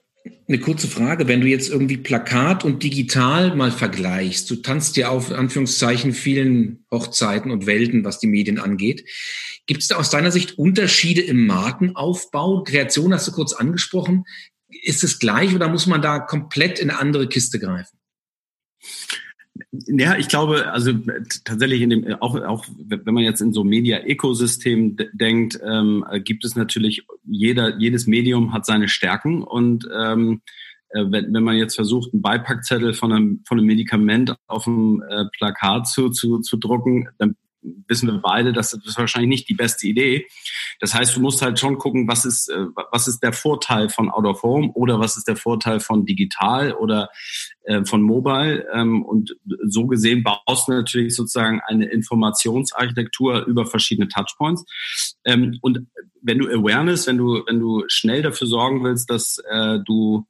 eine 0.48 0.58
kurze 0.58 0.88
Frage, 0.88 1.28
wenn 1.28 1.40
du 1.40 1.46
jetzt 1.46 1.70
irgendwie 1.70 1.96
Plakat 1.96 2.64
und 2.64 2.82
digital 2.82 3.54
mal 3.54 3.70
vergleichst, 3.70 4.50
du 4.50 4.56
tanzt 4.56 4.96
ja 4.96 5.08
auf 5.08 5.30
Anführungszeichen 5.30 6.12
vielen 6.12 6.84
Hochzeiten 6.90 7.50
und 7.50 7.66
Welten, 7.66 8.04
was 8.04 8.18
die 8.18 8.26
Medien 8.26 8.58
angeht. 8.58 9.08
Gibt 9.66 9.82
es 9.82 9.88
da 9.88 9.96
aus 9.96 10.10
deiner 10.10 10.32
Sicht 10.32 10.58
Unterschiede 10.58 11.20
im 11.20 11.46
Markenaufbau? 11.46 12.64
Kreation 12.64 13.14
hast 13.14 13.28
du 13.28 13.32
kurz 13.32 13.52
angesprochen. 13.52 14.24
Ist 14.68 15.04
es 15.04 15.18
gleich 15.18 15.54
oder 15.54 15.68
muss 15.68 15.86
man 15.86 16.02
da 16.02 16.18
komplett 16.18 16.80
in 16.80 16.90
eine 16.90 16.98
andere 16.98 17.28
Kiste 17.28 17.58
greifen? 17.58 17.98
Ja, 19.70 20.16
ich 20.16 20.28
glaube, 20.28 20.70
also 20.72 20.92
tatsächlich 21.44 21.82
in 21.82 21.90
dem, 21.90 22.14
auch, 22.20 22.34
auch 22.34 22.64
wenn 22.78 23.14
man 23.14 23.24
jetzt 23.24 23.40
in 23.40 23.52
so 23.52 23.64
Media-Ökosystem 23.64 24.96
denkt, 25.12 25.58
ähm, 25.64 26.04
gibt 26.24 26.44
es 26.44 26.56
natürlich 26.56 27.06
jeder, 27.24 27.78
jedes 27.78 28.06
Medium 28.06 28.52
hat 28.52 28.66
seine 28.66 28.88
Stärken 28.88 29.42
und 29.42 29.88
ähm, 29.94 30.42
äh, 30.90 31.04
wenn, 31.08 31.32
wenn 31.32 31.44
man 31.44 31.56
jetzt 31.56 31.76
versucht, 31.76 32.12
einen 32.12 32.22
Beipackzettel 32.22 32.94
von 32.94 33.12
einem, 33.12 33.42
von 33.46 33.58
einem 33.58 33.66
Medikament 33.66 34.34
auf 34.46 34.66
einem 34.66 35.02
äh, 35.08 35.24
Plakat 35.36 35.88
zu, 35.88 36.10
zu, 36.10 36.40
zu 36.40 36.56
drucken, 36.56 37.08
dann 37.18 37.36
wissen 37.62 38.10
wir 38.10 38.18
beide, 38.18 38.52
das 38.52 38.72
ist 38.72 38.98
wahrscheinlich 38.98 39.28
nicht 39.28 39.48
die 39.48 39.54
beste 39.54 39.86
Idee. 39.86 40.26
Das 40.80 40.94
heißt, 40.94 41.16
du 41.16 41.20
musst 41.20 41.42
halt 41.42 41.58
schon 41.58 41.78
gucken, 41.78 42.08
was 42.08 42.24
ist, 42.24 42.48
äh, 42.48 42.66
was 42.90 43.08
ist 43.08 43.22
der 43.22 43.32
Vorteil 43.32 43.88
von 43.88 44.10
Out 44.10 44.24
of 44.24 44.42
Home 44.42 44.70
oder 44.74 44.98
was 44.98 45.16
ist 45.16 45.28
der 45.28 45.36
Vorteil 45.36 45.80
von 45.80 46.06
digital 46.06 46.72
oder 46.72 47.10
äh, 47.64 47.84
von 47.84 48.02
mobile. 48.02 48.66
Ähm, 48.72 49.04
und 49.04 49.36
so 49.66 49.86
gesehen 49.86 50.22
baust 50.22 50.68
du 50.68 50.72
natürlich 50.72 51.14
sozusagen 51.14 51.60
eine 51.66 51.86
Informationsarchitektur 51.86 53.44
über 53.46 53.66
verschiedene 53.66 54.08
Touchpoints. 54.08 54.64
Ähm, 55.24 55.58
und 55.60 55.86
wenn 56.22 56.38
du 56.38 56.48
Awareness, 56.48 57.06
wenn 57.06 57.18
du, 57.18 57.42
wenn 57.46 57.60
du 57.60 57.84
schnell 57.88 58.22
dafür 58.22 58.46
sorgen 58.46 58.82
willst, 58.84 59.10
dass 59.10 59.38
äh, 59.50 59.78
du 59.84 60.26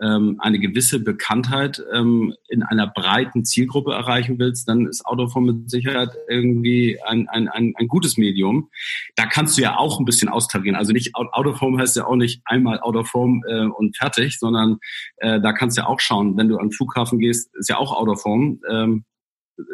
ähm, 0.00 0.36
eine 0.38 0.58
gewisse 0.58 1.00
Bekanntheit 1.00 1.82
ähm, 1.92 2.34
in 2.48 2.62
einer 2.62 2.86
breiten 2.86 3.44
Zielgruppe 3.44 3.92
erreichen 3.92 4.38
willst, 4.38 4.68
dann 4.68 4.86
ist 4.86 5.04
Autoform 5.04 5.44
mit 5.44 5.70
Sicherheit 5.70 6.10
irgendwie 6.28 6.98
ein, 7.06 7.28
ein, 7.28 7.48
ein, 7.48 7.74
ein 7.76 7.88
gutes 7.88 8.16
Medium. 8.16 8.70
Da 9.16 9.26
kannst 9.26 9.58
du 9.58 9.62
ja 9.62 9.76
auch 9.76 10.00
ein 10.00 10.04
bisschen 10.04 10.28
austarieren. 10.28 10.76
Also 10.76 10.92
nicht 10.92 11.14
Autoform 11.14 11.78
heißt 11.78 11.96
ja 11.96 12.06
auch 12.06 12.16
nicht 12.16 12.40
einmal 12.44 12.80
Autoform 12.80 13.42
äh, 13.46 13.66
und 13.66 13.96
fertig, 13.96 14.38
sondern 14.38 14.78
äh, 15.16 15.40
da 15.40 15.52
kannst 15.52 15.76
du 15.76 15.82
ja 15.82 15.86
auch 15.86 16.00
schauen, 16.00 16.36
wenn 16.36 16.48
du 16.48 16.56
an 16.56 16.66
den 16.66 16.72
Flughafen 16.72 17.18
gehst, 17.18 17.54
ist 17.54 17.68
ja 17.68 17.76
auch 17.76 17.92
Autoform. 17.92 18.60
Ähm, 18.68 19.04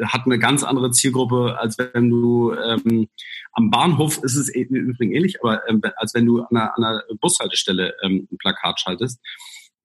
hat 0.04 0.23
eine 0.26 0.40
ganz 0.40 0.64
andere 0.64 0.90
Zielgruppe, 0.90 1.56
als 1.61 1.78
wenn 1.78 2.11
du 2.11 2.52
ähm, 2.52 3.06
am 3.52 3.71
Bahnhof 3.71 4.18
ist 4.25 4.35
es 4.35 4.49
übrigens 4.49 5.14
ähnlich, 5.14 5.37
aber 5.40 5.68
ähm, 5.68 5.80
als 5.97 6.12
wenn 6.12 6.26
du 6.26 6.40
an 6.40 6.49
einer, 6.50 6.76
an 6.76 6.85
einer 6.85 7.02
Bushaltestelle 7.21 7.95
ähm, 8.02 8.26
ein 8.30 8.38
Plakat 8.38 8.80
schaltest 8.80 9.21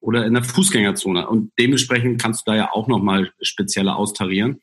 oder 0.01 0.25
in 0.25 0.33
der 0.33 0.43
Fußgängerzone. 0.43 1.27
Und 1.27 1.51
dementsprechend 1.57 2.21
kannst 2.21 2.45
du 2.45 2.51
da 2.51 2.57
ja 2.57 2.71
auch 2.73 2.87
nochmal 2.87 3.31
spezielle 3.41 3.95
austarieren. 3.95 4.59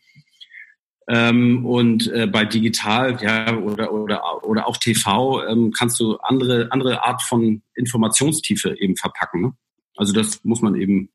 Ähm, 1.09 1.65
und 1.65 2.09
äh, 2.13 2.27
bei 2.27 2.45
digital, 2.45 3.19
ja, 3.23 3.57
oder, 3.57 3.93
oder, 3.93 4.45
oder 4.45 4.67
auch 4.67 4.77
TV 4.77 5.43
ähm, 5.47 5.73
kannst 5.73 5.99
du 6.01 6.17
andere, 6.19 6.71
andere 6.71 7.03
Art 7.03 7.23
von 7.23 7.63
Informationstiefe 7.75 8.77
eben 8.79 8.95
verpacken. 8.95 9.41
Ne? 9.41 9.53
Also 9.97 10.13
das 10.13 10.45
muss 10.45 10.61
man 10.61 10.75
eben 10.75 11.09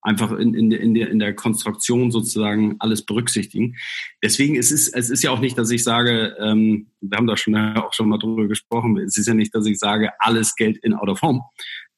einfach 0.00 0.30
in, 0.32 0.54
in, 0.54 0.70
in, 0.70 0.94
der, 0.94 1.10
in 1.10 1.18
der 1.18 1.34
Konstruktion 1.34 2.10
sozusagen 2.10 2.76
alles 2.78 3.04
berücksichtigen. 3.04 3.76
Deswegen 4.22 4.54
ist 4.54 4.70
es, 4.70 4.88
es 4.88 5.10
ist 5.10 5.22
ja 5.22 5.32
auch 5.32 5.40
nicht, 5.40 5.58
dass 5.58 5.70
ich 5.70 5.82
sage, 5.82 6.36
ähm, 6.40 6.92
wir 7.00 7.18
haben 7.18 7.26
da 7.26 7.36
schon 7.36 7.56
auch 7.76 7.92
schon 7.92 8.08
mal 8.08 8.18
drüber 8.18 8.46
gesprochen, 8.46 8.96
es 8.98 9.18
ist 9.18 9.26
ja 9.26 9.34
nicht, 9.34 9.54
dass 9.54 9.66
ich 9.66 9.78
sage, 9.78 10.12
alles 10.18 10.54
Geld 10.54 10.78
in 10.78 10.94
Out 10.94 11.08
of 11.08 11.22
Home. 11.22 11.42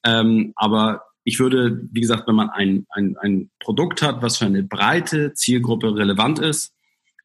Ähm, 0.05 0.53
aber 0.57 1.03
ich 1.29 1.39
würde, 1.39 1.83
wie 1.93 2.01
gesagt, 2.01 2.27
wenn 2.27 2.37
man 2.37 2.49
ein, 2.49 2.87
ein, 2.89 3.15
ein 3.19 3.51
Produkt 3.61 4.01
hat, 4.01 4.23
was 4.23 4.39
für 4.39 4.47
eine 4.47 4.63
breite 4.63 5.35
Zielgruppe 5.35 5.95
relevant 5.95 6.39
ist, 6.39 6.73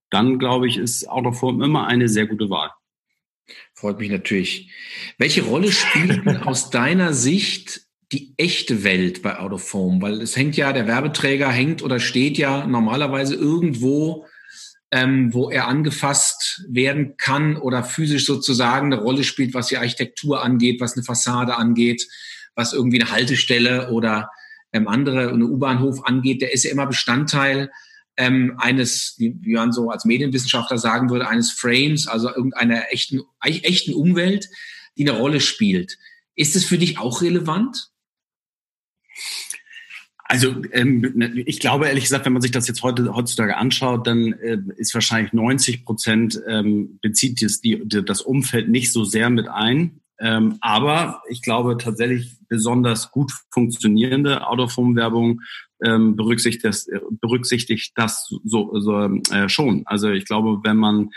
dann 0.09 0.39
glaube 0.39 0.67
ich, 0.67 0.75
ist 0.75 1.07
Out 1.07 1.25
of 1.25 1.41
Home 1.41 1.63
immer 1.63 1.87
eine 1.87 2.09
sehr 2.09 2.27
gute 2.27 2.49
Wahl. 2.49 2.69
Freut 3.73 3.99
mich 3.99 4.09
natürlich. 4.09 4.69
Welche 5.17 5.43
Rolle 5.43 5.71
spielt 5.71 6.27
aus 6.45 6.69
deiner 6.69 7.13
Sicht 7.13 7.83
die 8.11 8.33
echte 8.35 8.83
Welt 8.83 9.21
bei 9.21 9.39
Out 9.39 9.53
of 9.53 9.73
Home? 9.73 10.01
Weil 10.01 10.21
es 10.21 10.35
hängt 10.35 10.57
ja, 10.57 10.73
der 10.73 10.85
Werbeträger 10.85 11.49
hängt 11.49 11.81
oder 11.81 12.01
steht 12.01 12.37
ja 12.37 12.67
normalerweise 12.67 13.35
irgendwo, 13.35 14.25
ähm, 14.91 15.33
wo 15.33 15.49
er 15.49 15.69
angefasst 15.69 16.65
werden 16.67 17.15
kann 17.15 17.55
oder 17.55 17.85
physisch 17.85 18.25
sozusagen 18.25 18.91
eine 18.91 19.01
Rolle 19.01 19.23
spielt, 19.23 19.53
was 19.53 19.67
die 19.67 19.77
Architektur 19.77 20.43
angeht, 20.43 20.81
was 20.81 20.97
eine 20.97 21.05
Fassade 21.05 21.55
angeht 21.55 22.05
was 22.55 22.73
irgendwie 22.73 23.01
eine 23.01 23.11
Haltestelle 23.11 23.89
oder 23.91 24.29
ähm, 24.71 24.87
andere, 24.87 25.29
eine 25.29 25.45
U-Bahnhof 25.45 26.05
angeht, 26.05 26.41
der 26.41 26.53
ist 26.53 26.63
ja 26.63 26.71
immer 26.71 26.87
Bestandteil 26.87 27.71
ähm, 28.17 28.55
eines, 28.57 29.15
wie, 29.17 29.53
man 29.53 29.71
so 29.71 29.89
als 29.89 30.05
Medienwissenschaftler 30.05 30.77
sagen 30.77 31.09
würde, 31.09 31.27
eines 31.27 31.51
Frames, 31.51 32.07
also 32.07 32.29
irgendeiner 32.29 32.91
echten, 32.91 33.21
echten 33.41 33.93
Umwelt, 33.93 34.49
die 34.97 35.07
eine 35.07 35.17
Rolle 35.17 35.39
spielt. 35.39 35.97
Ist 36.35 36.55
es 36.55 36.65
für 36.65 36.77
dich 36.77 36.97
auch 36.97 37.21
relevant? 37.21 37.89
Also 40.25 40.55
ähm, 40.71 41.43
ich 41.45 41.59
glaube 41.59 41.87
ehrlich 41.87 42.05
gesagt, 42.05 42.25
wenn 42.25 42.33
man 42.33 42.41
sich 42.41 42.51
das 42.51 42.67
jetzt 42.67 42.81
heute 42.81 43.13
heutzutage 43.13 43.57
anschaut, 43.57 44.07
dann 44.07 44.33
äh, 44.33 44.57
ist 44.77 44.93
wahrscheinlich 44.93 45.33
90 45.33 45.85
Prozent 45.85 46.41
ähm, 46.47 46.97
bezieht 47.01 47.45
das 48.09 48.21
Umfeld 48.21 48.69
nicht 48.69 48.91
so 48.91 49.03
sehr 49.03 49.29
mit 49.29 49.47
ein. 49.47 50.01
Ähm, 50.19 50.57
aber 50.61 51.21
ich 51.29 51.41
glaube 51.41 51.77
tatsächlich 51.77 52.37
besonders 52.53 53.09
gut 53.09 53.31
funktionierende 53.49 54.45
Out-of-Home-Werbung 54.45 55.41
ähm, 55.83 56.15
berücksichtigt, 56.15 56.63
das, 56.63 56.87
berücksichtigt 57.19 57.93
das 57.95 58.31
so, 58.43 58.79
so 58.79 59.09
äh, 59.31 59.49
schon. 59.49 59.81
Also 59.87 60.11
ich 60.11 60.25
glaube, 60.25 60.59
wenn 60.63 60.77
man 60.77 61.09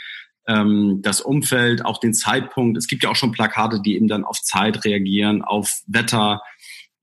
ähm, 0.49 1.01
das 1.03 1.21
Umfeld, 1.21 1.85
auch 1.85 1.99
den 1.99 2.15
Zeitpunkt, 2.15 2.79
es 2.79 2.87
gibt 2.87 3.03
ja 3.03 3.11
auch 3.11 3.17
schon 3.17 3.33
Plakate, 3.33 3.83
die 3.83 3.97
eben 3.97 4.09
dann 4.09 4.25
auf 4.25 4.41
Zeit 4.41 4.83
reagieren, 4.87 5.43
auf 5.43 5.83
Wetter, 5.87 6.41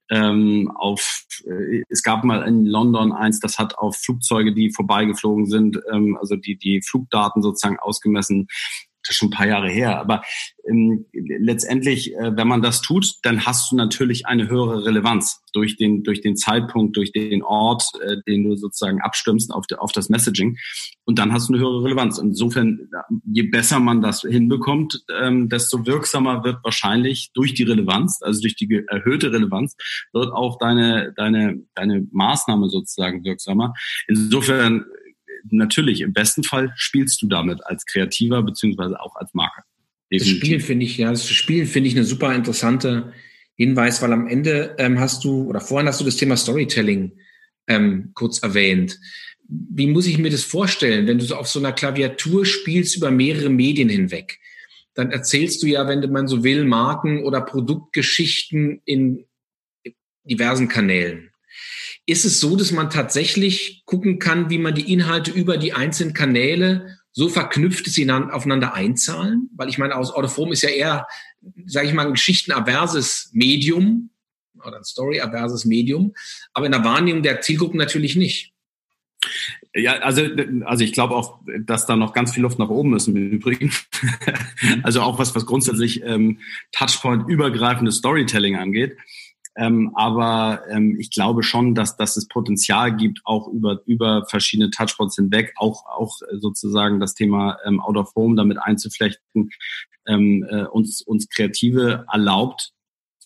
ähm, 0.09 0.71
auf, 0.75 1.25
äh, 1.45 1.83
es 1.89 2.01
gab 2.01 2.23
mal 2.23 2.41
in 2.47 2.65
London 2.65 3.11
eins, 3.11 3.39
das 3.39 3.59
hat 3.59 3.77
auf 3.77 3.97
Flugzeuge, 3.97 4.55
die 4.55 4.71
vorbeigeflogen 4.71 5.45
sind, 5.45 5.79
ähm, 5.93 6.17
also 6.19 6.35
die, 6.37 6.57
die 6.57 6.81
Flugdaten 6.81 7.43
sozusagen 7.43 7.77
ausgemessen 7.77 8.47
das 9.03 9.11
ist 9.11 9.17
schon 9.17 9.27
ein 9.29 9.37
paar 9.37 9.47
Jahre 9.47 9.69
her. 9.69 9.99
Aber 9.99 10.21
ähm, 10.67 11.05
letztendlich, 11.13 12.13
äh, 12.15 12.35
wenn 12.35 12.47
man 12.47 12.61
das 12.61 12.81
tut, 12.81 13.15
dann 13.23 13.45
hast 13.45 13.71
du 13.71 13.75
natürlich 13.75 14.25
eine 14.27 14.49
höhere 14.49 14.85
Relevanz 14.85 15.41
durch 15.51 15.75
den, 15.75 16.03
durch 16.03 16.21
den 16.21 16.37
Zeitpunkt, 16.37 16.95
durch 16.95 17.11
den 17.11 17.43
Ort, 17.43 17.83
äh, 18.01 18.17
den 18.27 18.45
du 18.45 18.55
sozusagen 18.55 19.01
abstimmst 19.01 19.53
auf, 19.53 19.67
de, 19.67 19.77
auf 19.77 19.91
das 19.91 20.09
Messaging. 20.09 20.57
Und 21.05 21.19
dann 21.19 21.33
hast 21.33 21.49
du 21.49 21.53
eine 21.53 21.61
höhere 21.61 21.83
Relevanz. 21.83 22.17
Insofern, 22.17 22.89
je 23.25 23.43
besser 23.43 23.79
man 23.79 24.01
das 24.01 24.21
hinbekommt, 24.21 25.03
ähm, 25.21 25.49
desto 25.49 25.85
wirksamer 25.85 26.43
wird 26.43 26.63
wahrscheinlich 26.63 27.31
durch 27.33 27.53
die 27.53 27.63
Relevanz, 27.63 28.19
also 28.21 28.41
durch 28.41 28.55
die 28.55 28.83
erhöhte 28.87 29.31
Relevanz, 29.33 29.75
wird 30.13 30.31
auch 30.31 30.57
deine, 30.59 31.13
deine, 31.15 31.61
deine 31.75 32.07
Maßnahme 32.11 32.69
sozusagen 32.69 33.25
wirksamer. 33.25 33.73
Insofern 34.07 34.85
natürlich, 35.49 36.01
im 36.01 36.13
besten 36.13 36.43
Fall 36.43 36.73
spielst 36.75 37.21
du 37.21 37.27
damit 37.27 37.65
als 37.65 37.85
Kreativer 37.85 38.43
beziehungsweise 38.43 38.99
auch 38.99 39.15
als 39.15 39.33
Marke. 39.33 39.63
Das 40.09 40.27
Spiel 40.27 40.59
finde 40.59 40.85
ich, 40.85 40.97
ja, 40.97 41.09
das 41.09 41.27
Spiel 41.27 41.65
finde 41.65 41.89
ich 41.89 41.95
eine 41.95 42.05
super 42.05 42.33
interessante 42.35 43.13
Hinweis, 43.55 44.01
weil 44.01 44.13
am 44.13 44.27
Ende 44.27 44.75
ähm, 44.77 44.99
hast 44.99 45.23
du, 45.23 45.43
oder 45.43 45.59
vorhin 45.59 45.87
hast 45.87 46.01
du 46.01 46.05
das 46.05 46.17
Thema 46.17 46.37
Storytelling 46.37 47.13
ähm, 47.67 48.11
kurz 48.13 48.39
erwähnt. 48.39 48.99
Wie 49.47 49.87
muss 49.87 50.07
ich 50.07 50.17
mir 50.17 50.29
das 50.29 50.43
vorstellen, 50.43 51.07
wenn 51.07 51.17
du 51.17 51.25
so 51.25 51.35
auf 51.35 51.47
so 51.47 51.59
einer 51.59 51.71
Klaviatur 51.71 52.45
spielst 52.45 52.95
über 52.95 53.11
mehrere 53.11 53.49
Medien 53.49 53.89
hinweg? 53.89 54.39
Dann 54.93 55.11
erzählst 55.11 55.63
du 55.63 55.67
ja, 55.67 55.87
wenn 55.87 56.11
man 56.11 56.27
so 56.27 56.43
will, 56.43 56.65
Marken- 56.65 57.23
oder 57.23 57.41
Produktgeschichten 57.41 58.81
in 58.85 59.25
diversen 60.23 60.67
Kanälen. 60.67 61.32
Ist 62.05 62.25
es 62.25 62.39
so, 62.39 62.55
dass 62.55 62.71
man 62.71 62.89
tatsächlich 62.89 63.83
gucken 63.85 64.19
kann, 64.19 64.49
wie 64.49 64.57
man 64.57 64.75
die 64.75 64.91
Inhalte 64.91 65.31
über 65.31 65.57
die 65.57 65.73
einzelnen 65.73 66.13
Kanäle 66.13 66.97
so 67.11 67.29
verknüpft, 67.29 67.87
dass 67.87 67.93
sie 67.93 68.09
aufeinander 68.11 68.73
einzahlen? 68.73 69.49
Weil 69.55 69.69
ich 69.69 69.77
meine, 69.77 69.95
aus 69.95 70.11
Autoform 70.11 70.51
ist 70.51 70.63
ja 70.63 70.69
eher, 70.69 71.07
sage 71.65 71.87
ich 71.87 71.93
mal, 71.93 72.05
ein 72.05 72.13
geschichtenaverses 72.13 73.29
Medium 73.33 74.09
oder 74.65 74.77
ein 74.77 74.83
storyaverses 74.83 75.65
Medium, 75.65 76.13
aber 76.53 76.65
in 76.65 76.71
der 76.71 76.83
Wahrnehmung 76.83 77.23
der 77.23 77.41
Zielgruppen 77.41 77.77
natürlich 77.77 78.15
nicht. 78.15 78.53
Ja, 79.75 79.93
also, 79.99 80.27
also 80.65 80.83
ich 80.83 80.93
glaube 80.93 81.15
auch, 81.15 81.39
dass 81.61 81.85
da 81.85 81.95
noch 81.95 82.13
ganz 82.13 82.33
viel 82.33 82.43
Luft 82.43 82.59
nach 82.59 82.69
oben 82.69 82.95
ist 82.95 83.07
im 83.07 83.15
Übrigen. 83.15 83.71
also 84.83 85.01
auch 85.01 85.17
was, 85.17 85.33
was 85.33 85.45
grundsätzlich 85.45 86.03
ähm, 86.03 86.39
Touchpoint 86.71 87.27
übergreifendes 87.27 87.95
Storytelling 87.97 88.55
angeht. 88.55 88.97
Ähm, 89.55 89.91
aber 89.95 90.63
ähm, 90.69 90.97
ich 90.99 91.11
glaube 91.11 91.43
schon, 91.43 91.75
dass, 91.75 91.95
dass 91.95 92.17
es 92.17 92.27
Potenzial 92.27 92.95
gibt, 92.95 93.21
auch 93.23 93.47
über, 93.47 93.81
über 93.85 94.25
verschiedene 94.27 94.71
Touchpoints 94.71 95.15
hinweg, 95.15 95.53
auch, 95.57 95.85
auch 95.85 96.17
sozusagen 96.31 96.99
das 96.99 97.13
Thema 97.13 97.57
ähm, 97.65 97.79
Out 97.79 97.97
of 97.97 98.15
Home 98.15 98.35
damit 98.35 98.57
einzuflechten, 98.57 99.51
ähm, 100.07 100.45
äh, 100.49 100.63
uns, 100.63 101.01
uns 101.01 101.29
Kreative 101.29 102.05
erlaubt, 102.11 102.73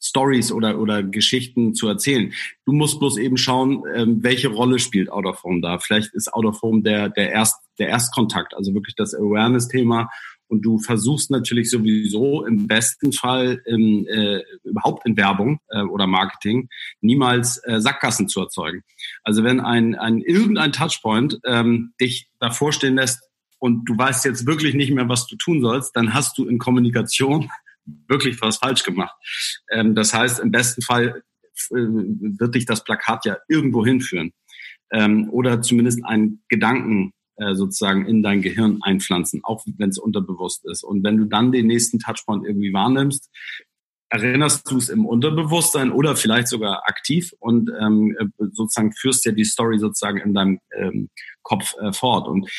Stories 0.01 0.51
oder, 0.51 0.79
oder 0.79 1.01
Geschichten 1.01 1.73
zu 1.73 1.87
erzählen. 1.87 2.33
Du 2.65 2.73
musst 2.73 2.99
bloß 2.99 3.17
eben 3.17 3.37
schauen, 3.37 3.83
ähm, 3.95 4.21
welche 4.21 4.49
Rolle 4.49 4.79
spielt 4.79 5.09
Out 5.09 5.25
of 5.25 5.43
Home 5.43 5.61
da. 5.61 5.79
Vielleicht 5.79 6.13
ist 6.13 6.33
Out 6.33 6.45
of 6.45 6.61
Home 6.61 6.81
der, 6.83 7.09
der, 7.09 7.31
Erst, 7.31 7.57
der 7.79 7.87
Erstkontakt, 7.87 8.53
also 8.53 8.73
wirklich 8.73 8.95
das 8.95 9.15
Awareness-Thema 9.15 10.09
und 10.47 10.61
du 10.61 10.79
versuchst 10.79 11.29
natürlich 11.29 11.69
sowieso 11.69 12.45
im 12.45 12.67
besten 12.67 13.11
Fall 13.13 13.61
in, 13.65 14.05
äh, 14.07 14.43
überhaupt 14.63 15.05
in 15.05 15.17
Werbung 15.17 15.59
äh, 15.69 15.81
oder 15.81 16.07
Marketing 16.07 16.69
niemals 17.01 17.61
äh, 17.65 17.79
Sackgassen 17.79 18.27
zu 18.27 18.41
erzeugen. 18.41 18.83
Also 19.23 19.43
wenn 19.43 19.59
ein, 19.59 19.95
ein 19.95 20.19
irgendein 20.19 20.71
Touchpoint 20.71 21.39
ähm, 21.45 21.93
dich 21.99 22.29
davor 22.39 22.71
stehen 22.71 22.95
lässt 22.95 23.21
und 23.59 23.85
du 23.85 23.97
weißt 23.97 24.25
jetzt 24.25 24.45
wirklich 24.45 24.75
nicht 24.75 24.91
mehr, 24.91 25.09
was 25.09 25.27
du 25.27 25.35
tun 25.35 25.61
sollst, 25.61 25.95
dann 25.95 26.13
hast 26.13 26.37
du 26.37 26.47
in 26.47 26.57
Kommunikation 26.57 27.49
wirklich 28.07 28.41
was 28.41 28.57
falsch 28.57 28.83
gemacht. 28.83 29.15
Ähm, 29.71 29.95
das 29.95 30.13
heißt, 30.13 30.39
im 30.39 30.51
besten 30.51 30.81
Fall 30.81 31.23
äh, 31.71 31.75
wird 31.75 32.55
dich 32.55 32.65
das 32.65 32.83
Plakat 32.83 33.25
ja 33.25 33.37
irgendwo 33.47 33.85
hinführen 33.85 34.31
ähm, 34.91 35.29
oder 35.29 35.61
zumindest 35.61 36.03
einen 36.05 36.43
Gedanken 36.49 37.13
äh, 37.37 37.55
sozusagen 37.55 38.05
in 38.07 38.23
dein 38.23 38.41
Gehirn 38.41 38.79
einpflanzen, 38.81 39.41
auch 39.43 39.63
wenn 39.77 39.89
es 39.89 39.97
unterbewusst 39.97 40.65
ist. 40.65 40.83
Und 40.83 41.03
wenn 41.03 41.17
du 41.17 41.25
dann 41.25 41.51
den 41.51 41.67
nächsten 41.67 41.99
Touchpoint 41.99 42.45
irgendwie 42.45 42.73
wahrnimmst, 42.73 43.29
erinnerst 44.09 44.69
du 44.71 44.77
es 44.77 44.89
im 44.89 45.05
Unterbewusstsein 45.05 45.91
oder 45.91 46.15
vielleicht 46.15 46.47
sogar 46.47 46.83
aktiv 46.87 47.33
und 47.39 47.69
ähm, 47.79 48.15
sozusagen 48.51 48.93
führst 48.93 49.25
ja 49.25 49.31
die 49.31 49.43
Story 49.43 49.79
sozusagen 49.79 50.19
in 50.19 50.33
deinem 50.33 50.59
ähm, 50.77 51.09
Kopf 51.43 51.75
äh, 51.79 51.93
fort. 51.93 52.27
Und 52.27 52.49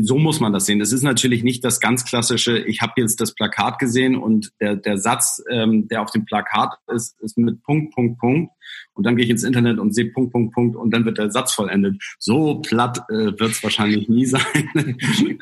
so 0.00 0.18
muss 0.18 0.40
man 0.40 0.52
das 0.52 0.66
sehen. 0.66 0.80
Es 0.80 0.92
ist 0.92 1.02
natürlich 1.02 1.42
nicht 1.42 1.64
das 1.64 1.80
ganz 1.80 2.04
klassische, 2.04 2.58
ich 2.58 2.80
habe 2.80 2.92
jetzt 2.96 3.20
das 3.20 3.34
Plakat 3.34 3.78
gesehen 3.78 4.16
und 4.16 4.52
der, 4.60 4.76
der 4.76 4.98
Satz, 4.98 5.42
ähm, 5.50 5.88
der 5.88 6.02
auf 6.02 6.10
dem 6.10 6.24
Plakat 6.24 6.78
ist, 6.86 7.20
ist 7.20 7.36
mit 7.38 7.62
Punkt, 7.64 7.94
Punkt, 7.94 8.18
Punkt. 8.20 8.52
Und 8.94 9.04
dann 9.04 9.16
gehe 9.16 9.24
ich 9.24 9.30
ins 9.30 9.42
Internet 9.42 9.78
und 9.78 9.94
sehe 9.94 10.12
Punkt, 10.12 10.32
Punkt, 10.32 10.54
Punkt 10.54 10.76
und 10.76 10.92
dann 10.92 11.04
wird 11.04 11.18
der 11.18 11.30
Satz 11.30 11.52
vollendet. 11.52 12.00
So 12.18 12.60
platt 12.60 12.98
äh, 13.08 13.38
wird 13.38 13.50
es 13.50 13.62
wahrscheinlich 13.62 14.08
nie 14.08 14.26
sein. 14.26 14.96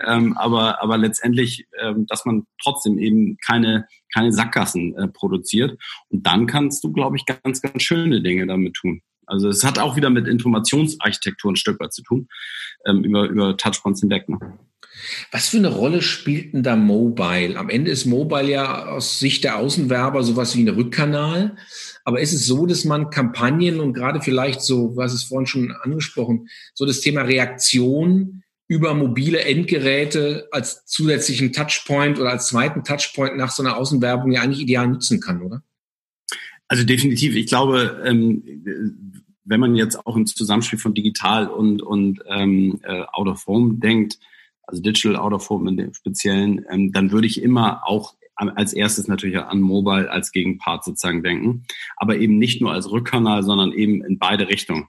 ähm, 0.07 0.37
aber, 0.39 0.83
aber 0.83 0.97
letztendlich, 0.97 1.67
ähm, 1.81 2.07
dass 2.07 2.25
man 2.25 2.47
trotzdem 2.63 2.99
eben 2.99 3.37
keine, 3.47 3.87
keine 4.19 4.33
Sackgassen 4.33 4.95
äh, 4.97 5.09
produziert. 5.09 5.79
Und 6.09 6.27
dann 6.27 6.47
kannst 6.47 6.83
du, 6.83 6.93
glaube 6.93 7.17
ich, 7.17 7.25
ganz, 7.25 7.63
ganz 7.63 7.83
schöne 7.83 8.21
Dinge 8.21 8.47
damit 8.47 8.75
tun. 8.75 9.01
Also 9.27 9.49
es 9.49 9.63
hat 9.63 9.79
auch 9.79 9.97
wieder 9.97 10.11
mit 10.11 10.27
Informationsarchitektur 10.27 11.53
ein 11.53 11.57
Stück 11.57 11.79
weit 11.81 11.93
zu 11.93 12.03
tun, 12.03 12.29
ähm, 12.87 13.05
über, 13.05 13.29
über 13.29 13.57
Touchpoints 13.57 14.01
hinweg. 14.01 14.29
Ne? 14.29 14.39
Was 15.31 15.51
für 15.51 15.59
eine 15.59 15.69
Rolle 15.69 16.03
spielt 16.03 16.55
denn 16.55 16.63
da 16.63 16.75
Mobile? 16.75 17.57
Am 17.57 17.69
Ende 17.69 17.91
ist 17.91 18.07
Mobile 18.07 18.51
ja 18.51 18.87
aus 18.87 19.21
Sicht 19.21 19.45
der 19.45 19.59
Außenwerber 19.59 20.23
sowas 20.25 20.57
wie 20.57 20.63
ein 20.63 20.69
Rückkanal. 20.69 21.57
Aber 22.05 22.21
ist 22.21 22.33
es 22.33 22.47
so, 22.47 22.67
dass 22.67 22.85
man 22.85 23.11
Kampagnen 23.11 23.81
und 23.81 23.93
gerade 23.93 24.23
vielleicht 24.23 24.63
so, 24.63 24.97
was 24.97 25.15
ist 25.15 25.25
vorhin 25.25 25.47
schon 25.47 25.73
angesprochen, 25.83 26.49
so 26.75 26.87
das 26.87 27.01
Thema 27.01 27.23
Reaktion 27.23 28.43
über 28.69 28.95
mobile 28.95 29.41
Endgeräte 29.41 30.49
als 30.53 30.85
zusätzlichen 30.85 31.53
Touchpoint 31.53 32.21
oder 32.21 32.31
als 32.31 32.49
zweiten 32.49 32.85
Touchpoint 32.85 33.37
nach 33.37 33.51
so 33.51 33.63
einer 33.63 33.77
Außenwerbung 33.79 34.31
ja 34.31 34.43
eigentlich 34.43 34.61
ideal 34.61 34.87
nutzen 34.87 35.21
kann, 35.21 35.43
oder? 35.43 35.63
Also 36.69 36.85
definitiv. 36.85 37.35
Ich 37.35 37.47
glaube, 37.47 38.03
ähm, 38.05 39.15
wenn 39.45 39.61
man 39.61 39.75
jetzt 39.75 40.07
auch 40.07 40.17
im 40.17 40.27
Zusammenspiel 40.27 40.79
von 40.79 40.93
digital 40.93 41.49
und, 41.49 41.81
und 41.81 42.23
ähm, 42.27 42.79
äh, 42.83 43.05
Out 43.13 43.29
of 43.29 43.47
Home 43.47 43.77
denkt, 43.79 44.19
also 44.63 44.83
Digital 44.83 45.17
Out 45.17 45.33
of 45.33 45.49
Home 45.49 45.71
in 45.71 45.79
dem 45.79 45.95
Speziellen, 45.95 46.67
ähm, 46.71 46.93
dann 46.93 47.11
würde 47.11 47.27
ich 47.27 47.43
immer 47.43 47.87
auch 47.87 48.15
als 48.37 48.73
erstes 48.73 49.09
natürlich 49.09 49.39
an 49.39 49.61
Mobile 49.61 50.11
als 50.11 50.31
Gegenpart 50.31 50.85
sozusagen 50.85 51.25
denken, 51.25 51.65
aber 51.97 52.19
eben 52.19 52.39
nicht 52.39 52.61
nur 52.61 52.73
als 52.73 52.89
Rückkanal, 52.89 53.43
sondern 53.43 53.73
eben 53.73 54.05
in 54.05 54.19
beide 54.19 54.49
Richtungen. 54.49 54.87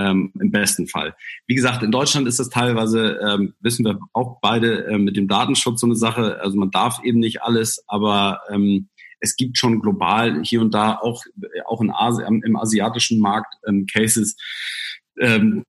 Ähm, 0.00 0.32
im 0.38 0.52
besten 0.52 0.86
Fall. 0.86 1.16
Wie 1.48 1.56
gesagt, 1.56 1.82
in 1.82 1.90
Deutschland 1.90 2.28
ist 2.28 2.38
das 2.38 2.50
teilweise, 2.50 3.18
ähm, 3.20 3.54
wissen 3.58 3.84
wir 3.84 3.98
auch 4.12 4.38
beide, 4.40 4.86
äh, 4.86 4.96
mit 4.96 5.16
dem 5.16 5.26
Datenschutz 5.26 5.80
so 5.80 5.88
eine 5.88 5.96
Sache. 5.96 6.38
Also 6.40 6.56
man 6.56 6.70
darf 6.70 7.02
eben 7.02 7.18
nicht 7.18 7.42
alles, 7.42 7.82
aber 7.88 8.42
ähm, 8.48 8.90
es 9.18 9.34
gibt 9.34 9.58
schon 9.58 9.80
global 9.80 10.42
hier 10.44 10.60
und 10.60 10.72
da 10.72 10.94
auch, 10.94 11.24
auch 11.66 11.80
in 11.80 11.90
Asi 11.90 12.22
im 12.22 12.56
asiatischen 12.56 13.18
Markt 13.18 13.52
ähm, 13.66 13.86
Cases, 13.92 14.36
ähm, 15.20 15.64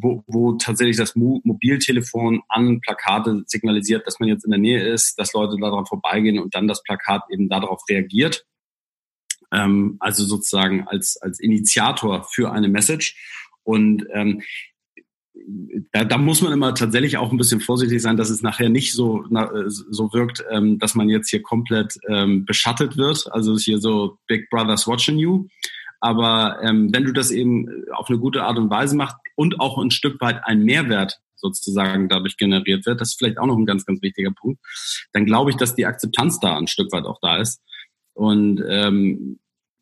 wo, 0.00 0.22
wo 0.26 0.52
tatsächlich 0.52 0.96
das 0.96 1.16
Mo 1.16 1.40
Mobiltelefon 1.44 2.42
an 2.48 2.80
Plakate 2.80 3.42
signalisiert, 3.46 4.06
dass 4.06 4.20
man 4.20 4.28
jetzt 4.28 4.44
in 4.44 4.50
der 4.50 4.60
Nähe 4.60 4.86
ist, 4.86 5.18
dass 5.18 5.32
Leute 5.32 5.56
daran 5.58 5.86
vorbeigehen 5.86 6.38
und 6.38 6.54
dann 6.54 6.68
das 6.68 6.82
Plakat 6.82 7.22
eben 7.30 7.48
darauf 7.48 7.82
reagiert. 7.88 8.44
Ähm, 9.52 9.96
also 10.00 10.24
sozusagen 10.24 10.86
als, 10.88 11.16
als 11.20 11.40
Initiator 11.40 12.24
für 12.24 12.52
eine 12.52 12.68
Message. 12.68 13.16
Und 13.66 14.06
ähm, 14.12 14.42
da, 15.92 16.04
da 16.04 16.18
muss 16.18 16.40
man 16.40 16.52
immer 16.52 16.74
tatsächlich 16.74 17.16
auch 17.16 17.30
ein 17.30 17.36
bisschen 17.36 17.60
vorsichtig 17.60 18.00
sein, 18.00 18.16
dass 18.16 18.30
es 18.30 18.42
nachher 18.42 18.68
nicht 18.68 18.92
so, 18.92 19.24
na, 19.28 19.50
so 19.66 20.12
wirkt, 20.12 20.44
ähm, 20.50 20.78
dass 20.78 20.94
man 20.94 21.08
jetzt 21.08 21.30
hier 21.30 21.42
komplett 21.42 21.98
ähm, 22.08 22.44
beschattet 22.44 22.96
wird. 22.96 23.30
Also 23.32 23.54
ist 23.54 23.64
hier 23.64 23.78
so 23.78 24.18
Big 24.28 24.48
Brother's 24.50 24.86
watching 24.86 25.18
you. 25.18 25.46
Aber 26.00 26.58
ähm, 26.62 26.94
wenn 26.94 27.04
du 27.04 27.12
das 27.12 27.30
eben 27.30 27.84
auf 27.92 28.08
eine 28.08 28.18
gute 28.18 28.44
Art 28.44 28.56
und 28.56 28.70
Weise 28.70 28.96
machst 28.96 29.16
und 29.34 29.60
auch 29.60 29.78
ein 29.78 29.90
Stück 29.90 30.20
weit 30.20 30.40
ein 30.44 30.62
Mehrwert 30.62 31.18
sozusagen 31.34 32.08
dadurch 32.08 32.36
generiert 32.36 32.86
wird, 32.86 33.00
das 33.00 33.10
ist 33.10 33.18
vielleicht 33.18 33.38
auch 33.38 33.46
noch 33.46 33.56
ein 33.56 33.66
ganz, 33.66 33.84
ganz 33.84 34.00
wichtiger 34.02 34.30
Punkt, 34.30 34.60
dann 35.12 35.26
glaube 35.26 35.50
ich, 35.50 35.56
dass 35.56 35.74
die 35.74 35.86
Akzeptanz 35.86 36.38
da 36.38 36.56
ein 36.56 36.68
Stück 36.68 36.92
weit 36.92 37.04
auch 37.04 37.18
da 37.20 37.38
ist. 37.38 37.60
Und 38.14 38.62
ähm, 38.68 39.38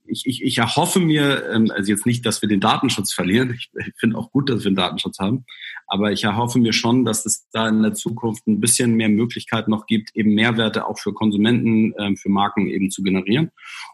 ich, 0.06 0.26
ich, 0.26 0.42
ich 0.42 0.58
erhoffe 0.58 1.00
mir, 1.00 1.50
ähm, 1.50 1.70
also 1.70 1.90
jetzt 1.90 2.06
nicht, 2.06 2.24
dass 2.26 2.42
wir 2.42 2.48
den 2.48 2.60
Datenschutz 2.60 3.12
verlieren. 3.12 3.54
Ich, 3.54 3.70
finde 3.96 4.18
auch 4.18 4.30
gut, 4.30 4.48
dass 4.50 4.60
wir 4.60 4.68
einen 4.68 4.76
Datenschutz 4.76 5.18
haben. 5.18 5.44
Aber 5.86 6.12
ich 6.12 6.24
erhoffe 6.24 6.58
mir 6.58 6.72
schon, 6.72 7.04
dass 7.04 7.26
es 7.26 7.48
da 7.52 7.68
in 7.68 7.82
der 7.82 7.94
Zukunft 7.94 8.46
ein 8.46 8.60
bisschen 8.60 8.94
mehr 8.94 9.08
Möglichkeiten 9.08 9.70
noch 9.70 9.86
gibt, 9.86 10.14
eben 10.14 10.34
Mehrwerte 10.34 10.86
auch 10.86 10.98
für 10.98 11.12
Konsumenten, 11.12 11.94
ähm, 11.98 12.16
für 12.16 12.28
Marken 12.28 12.68
eben 12.68 12.90
zu 12.90 13.02
generieren. 13.02 13.50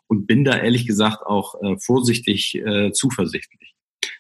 Und 0.07 0.27
bin 0.27 0.45
da 0.45 0.57
ehrlich 0.57 0.87
gesagt 0.87 1.25
auch 1.27 1.55
äh, 1.63 1.77
vorsichtig 1.79 2.55
äh, 2.57 2.93
zuversichtlich 2.93 3.75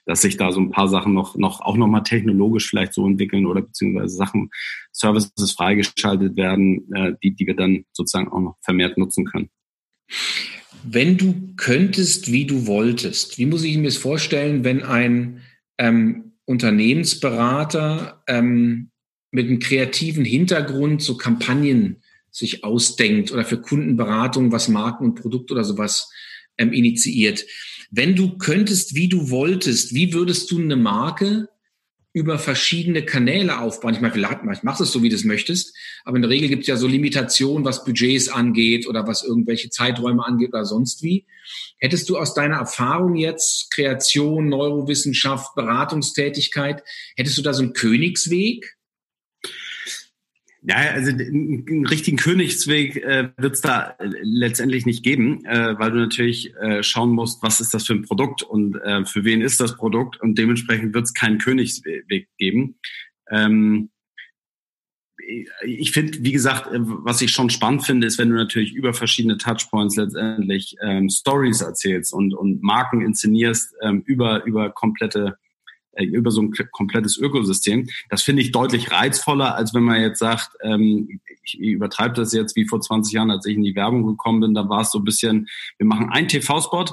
dass 0.07 0.22
sich 0.22 0.37
da 0.37 0.50
so 0.50 0.61
ein 0.61 0.70
paar 0.70 0.88
Sachen 0.88 1.14
noch, 1.14 1.37
noch 1.37 1.61
auch 1.61 1.76
nochmal 1.76 2.03
technologisch 2.03 2.68
vielleicht 2.68 2.94
so 2.94 3.07
entwickeln 3.07 3.46
oder 3.46 3.62
beziehungsweise 3.62 4.16
Sachen, 4.16 4.50
Services 4.92 5.53
freigeschaltet 5.53 6.37
werden, 6.37 6.92
äh, 6.94 7.12
die, 7.22 7.35
die 7.35 7.46
wir 7.46 7.55
dann 7.55 7.85
sozusagen 7.92 8.29
auch 8.29 8.40
noch 8.40 8.57
vermehrt 8.61 8.98
nutzen 8.98 9.24
können. 9.24 9.50
Wenn 10.83 11.16
du 11.16 11.55
könntest, 11.57 12.33
wie 12.33 12.47
du 12.47 12.66
wolltest, 12.66 13.38
wie 13.38 13.47
muss 13.47 13.64
ich 13.64 13.77
mir 13.77 13.85
das 13.85 13.97
vorstellen, 13.97 14.64
wenn 14.64 14.83
ein 14.83 15.43
ähm, 15.79 16.33
Unternehmensberater 16.45 18.23
ähm, 18.27 18.90
mit 19.31 19.47
einem 19.47 19.59
kreativen 19.59 20.25
Hintergrund 20.25 21.03
so 21.03 21.16
Kampagnen 21.16 22.03
sich 22.31 22.64
ausdenkt 22.64 23.33
oder 23.33 23.45
für 23.45 23.61
Kundenberatung 23.61 24.53
was 24.53 24.69
Marken 24.69 25.05
und 25.05 25.14
Produkt 25.16 25.51
oder 25.51 25.64
sowas 25.64 26.11
ähm, 26.59 26.73
initiiert. 26.73 27.45
Wenn 27.90 28.14
du 28.14 28.38
könntest, 28.38 28.95
wie 28.95 29.09
du 29.09 29.31
wolltest, 29.31 29.95
wie 29.95 30.12
würdest 30.12 30.51
du 30.51 30.61
eine 30.61 30.77
Marke 30.77 31.49
über 32.12 32.38
verschiedene 32.38 33.05
Kanäle 33.05 33.61
aufbauen. 33.61 33.94
Ich 33.94 34.01
meine, 34.01 34.12
vielleicht 34.12 34.64
machst 34.64 34.81
es 34.81 34.90
so, 34.90 35.03
wie 35.03 35.09
du 35.09 35.14
es 35.14 35.25
möchtest, 35.25 35.77
aber 36.05 36.16
in 36.16 36.23
der 36.23 36.31
Regel 36.31 36.49
gibt 36.49 36.62
es 36.62 36.66
ja 36.66 36.77
so 36.77 36.88
Limitationen, 36.88 37.64
was 37.64 37.85
Budgets 37.85 38.29
angeht 38.29 38.88
oder 38.88 39.07
was 39.07 39.23
irgendwelche 39.23 39.70
Zeiträume 39.70 40.27
angeht 40.27 40.49
oder 40.49 40.64
sonst 40.64 41.03
wie. 41.03 41.27
Hättest 41.79 42.09
du 42.09 42.18
aus 42.18 42.35
deiner 42.35 42.57
Erfahrung 42.57 43.14
jetzt 43.14 43.70
Kreation, 43.70 44.49
Neurowissenschaft, 44.49 45.55
Beratungstätigkeit, 45.55 46.83
hättest 47.16 47.38
du 47.38 47.42
da 47.42 47.53
so 47.53 47.62
einen 47.62 47.75
Königsweg? 47.75 48.77
Ja, 50.62 50.77
also 50.77 51.11
einen 51.11 51.87
richtigen 51.87 52.18
Königsweg 52.18 52.96
äh, 52.96 53.31
wird 53.38 53.55
es 53.55 53.62
da 53.62 53.94
äh, 53.99 54.11
letztendlich 54.23 54.85
nicht 54.85 55.03
geben, 55.03 55.42
äh, 55.46 55.79
weil 55.79 55.90
du 55.90 55.99
natürlich 55.99 56.55
äh, 56.57 56.83
schauen 56.83 57.11
musst, 57.11 57.42
was 57.42 57.62
ist 57.62 57.73
das 57.73 57.87
für 57.87 57.94
ein 57.94 58.03
Produkt 58.03 58.42
und 58.42 58.77
äh, 58.77 59.07
für 59.07 59.25
wen 59.25 59.40
ist 59.40 59.59
das 59.61 59.77
Produkt 59.77 60.20
und 60.20 60.37
dementsprechend 60.37 60.92
wird 60.92 61.05
es 61.05 61.14
keinen 61.14 61.38
Königsweg 61.38 62.29
geben. 62.37 62.79
Ähm, 63.31 63.90
ich 65.64 65.92
finde, 65.92 66.18
wie 66.23 66.33
gesagt, 66.33 66.66
äh, 66.75 66.79
was 66.81 67.23
ich 67.23 67.31
schon 67.33 67.49
spannend 67.49 67.87
finde, 67.87 68.07
ist, 68.07 68.18
wenn 68.18 68.29
du 68.29 68.37
natürlich 68.37 68.75
über 68.75 68.92
verschiedene 68.92 69.38
Touchpoints 69.38 69.96
letztendlich 69.96 70.77
ähm, 70.83 71.09
Stories 71.09 71.62
erzählst 71.62 72.12
und, 72.12 72.35
und 72.35 72.62
Marken 72.62 73.01
inszenierst 73.01 73.75
ähm, 73.83 74.03
über, 74.05 74.44
über 74.44 74.70
komplette 74.70 75.38
über 75.98 76.31
so 76.31 76.42
ein 76.42 76.53
komplettes 76.70 77.16
Ökosystem. 77.16 77.88
Das 78.09 78.22
finde 78.22 78.42
ich 78.42 78.53
deutlich 78.53 78.90
reizvoller, 78.90 79.55
als 79.55 79.74
wenn 79.74 79.83
man 79.83 80.00
jetzt 80.00 80.18
sagt, 80.18 80.50
ähm, 80.62 81.20
ich 81.42 81.59
übertreibe 81.59 82.14
das 82.14 82.33
jetzt 82.33 82.57
wie 82.57 82.66
vor 82.66 82.81
20 82.81 83.12
Jahren, 83.12 83.31
als 83.31 83.46
ich 83.46 83.57
in 83.57 83.62
die 83.62 83.74
Werbung 83.74 84.07
gekommen 84.07 84.40
bin, 84.40 84.55
da 84.55 84.68
war 84.68 84.83
es 84.83 84.92
so 84.92 84.98
ein 84.98 85.05
bisschen, 85.05 85.48
wir 85.79 85.87
machen 85.87 86.11
einen 86.11 86.29
TV-Spot 86.29 86.87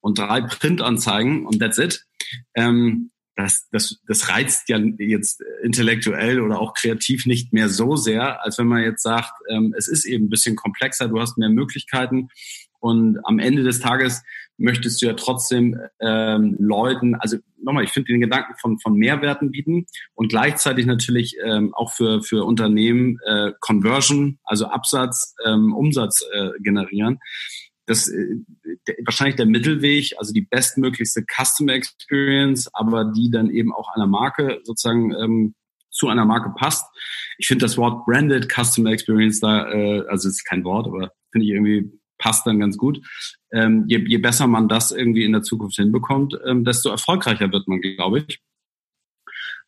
und 0.00 0.18
drei 0.18 0.42
Printanzeigen 0.42 1.46
und 1.46 1.60
that's 1.60 1.78
it. 1.78 2.04
Ähm, 2.54 3.10
das, 3.34 3.68
das, 3.70 3.98
das 4.06 4.28
reizt 4.28 4.68
ja 4.68 4.78
jetzt 4.98 5.42
intellektuell 5.62 6.40
oder 6.40 6.60
auch 6.60 6.74
kreativ 6.74 7.24
nicht 7.24 7.52
mehr 7.52 7.70
so 7.70 7.96
sehr, 7.96 8.44
als 8.44 8.58
wenn 8.58 8.66
man 8.66 8.82
jetzt 8.82 9.02
sagt, 9.02 9.32
ähm, 9.48 9.74
es 9.76 9.88
ist 9.88 10.04
eben 10.04 10.26
ein 10.26 10.30
bisschen 10.30 10.54
komplexer, 10.54 11.08
du 11.08 11.18
hast 11.18 11.38
mehr 11.38 11.48
Möglichkeiten 11.48 12.28
und 12.78 13.18
am 13.24 13.38
Ende 13.38 13.62
des 13.62 13.80
Tages 13.80 14.22
möchtest 14.62 15.02
du 15.02 15.06
ja 15.06 15.14
trotzdem 15.14 15.78
ähm, 16.00 16.56
Leuten, 16.58 17.14
also 17.16 17.38
nochmal, 17.60 17.84
ich 17.84 17.90
finde 17.90 18.12
den 18.12 18.20
Gedanken 18.20 18.54
von, 18.60 18.78
von 18.78 18.94
Mehrwerten 18.94 19.50
bieten 19.50 19.86
und 20.14 20.28
gleichzeitig 20.28 20.86
natürlich 20.86 21.36
ähm, 21.44 21.74
auch 21.74 21.92
für, 21.92 22.22
für 22.22 22.44
Unternehmen 22.44 23.18
äh, 23.26 23.52
Conversion, 23.60 24.38
also 24.44 24.66
Absatz, 24.66 25.34
ähm, 25.44 25.74
Umsatz 25.74 26.24
äh, 26.32 26.50
generieren. 26.60 27.18
Das 27.86 28.08
äh, 28.08 28.36
der, 28.86 28.96
wahrscheinlich 29.04 29.36
der 29.36 29.46
Mittelweg, 29.46 30.14
also 30.18 30.32
die 30.32 30.42
bestmöglichste 30.42 31.24
Customer 31.24 31.72
Experience, 31.72 32.68
aber 32.72 33.04
die 33.04 33.30
dann 33.30 33.50
eben 33.50 33.74
auch 33.74 33.92
einer 33.94 34.06
Marke 34.06 34.60
sozusagen 34.62 35.12
ähm, 35.14 35.54
zu 35.90 36.08
einer 36.08 36.24
Marke 36.24 36.54
passt. 36.56 36.86
Ich 37.36 37.48
finde 37.48 37.64
das 37.64 37.76
Wort 37.76 38.06
Branded 38.06 38.48
Customer 38.50 38.90
Experience 38.90 39.40
da, 39.40 39.70
äh, 39.70 40.00
also 40.08 40.28
es 40.28 40.36
ist 40.36 40.44
kein 40.44 40.64
Wort, 40.64 40.86
aber 40.86 41.12
finde 41.32 41.46
ich 41.46 41.52
irgendwie 41.52 41.92
passt 42.22 42.46
dann 42.46 42.60
ganz 42.60 42.78
gut. 42.78 43.04
Ähm, 43.52 43.84
je, 43.88 43.98
je 44.06 44.18
besser 44.18 44.46
man 44.46 44.68
das 44.68 44.92
irgendwie 44.92 45.24
in 45.24 45.32
der 45.32 45.42
Zukunft 45.42 45.76
hinbekommt, 45.76 46.38
ähm, 46.46 46.64
desto 46.64 46.88
erfolgreicher 46.88 47.50
wird 47.50 47.66
man, 47.66 47.80
glaube 47.80 48.24
ich. 48.26 48.40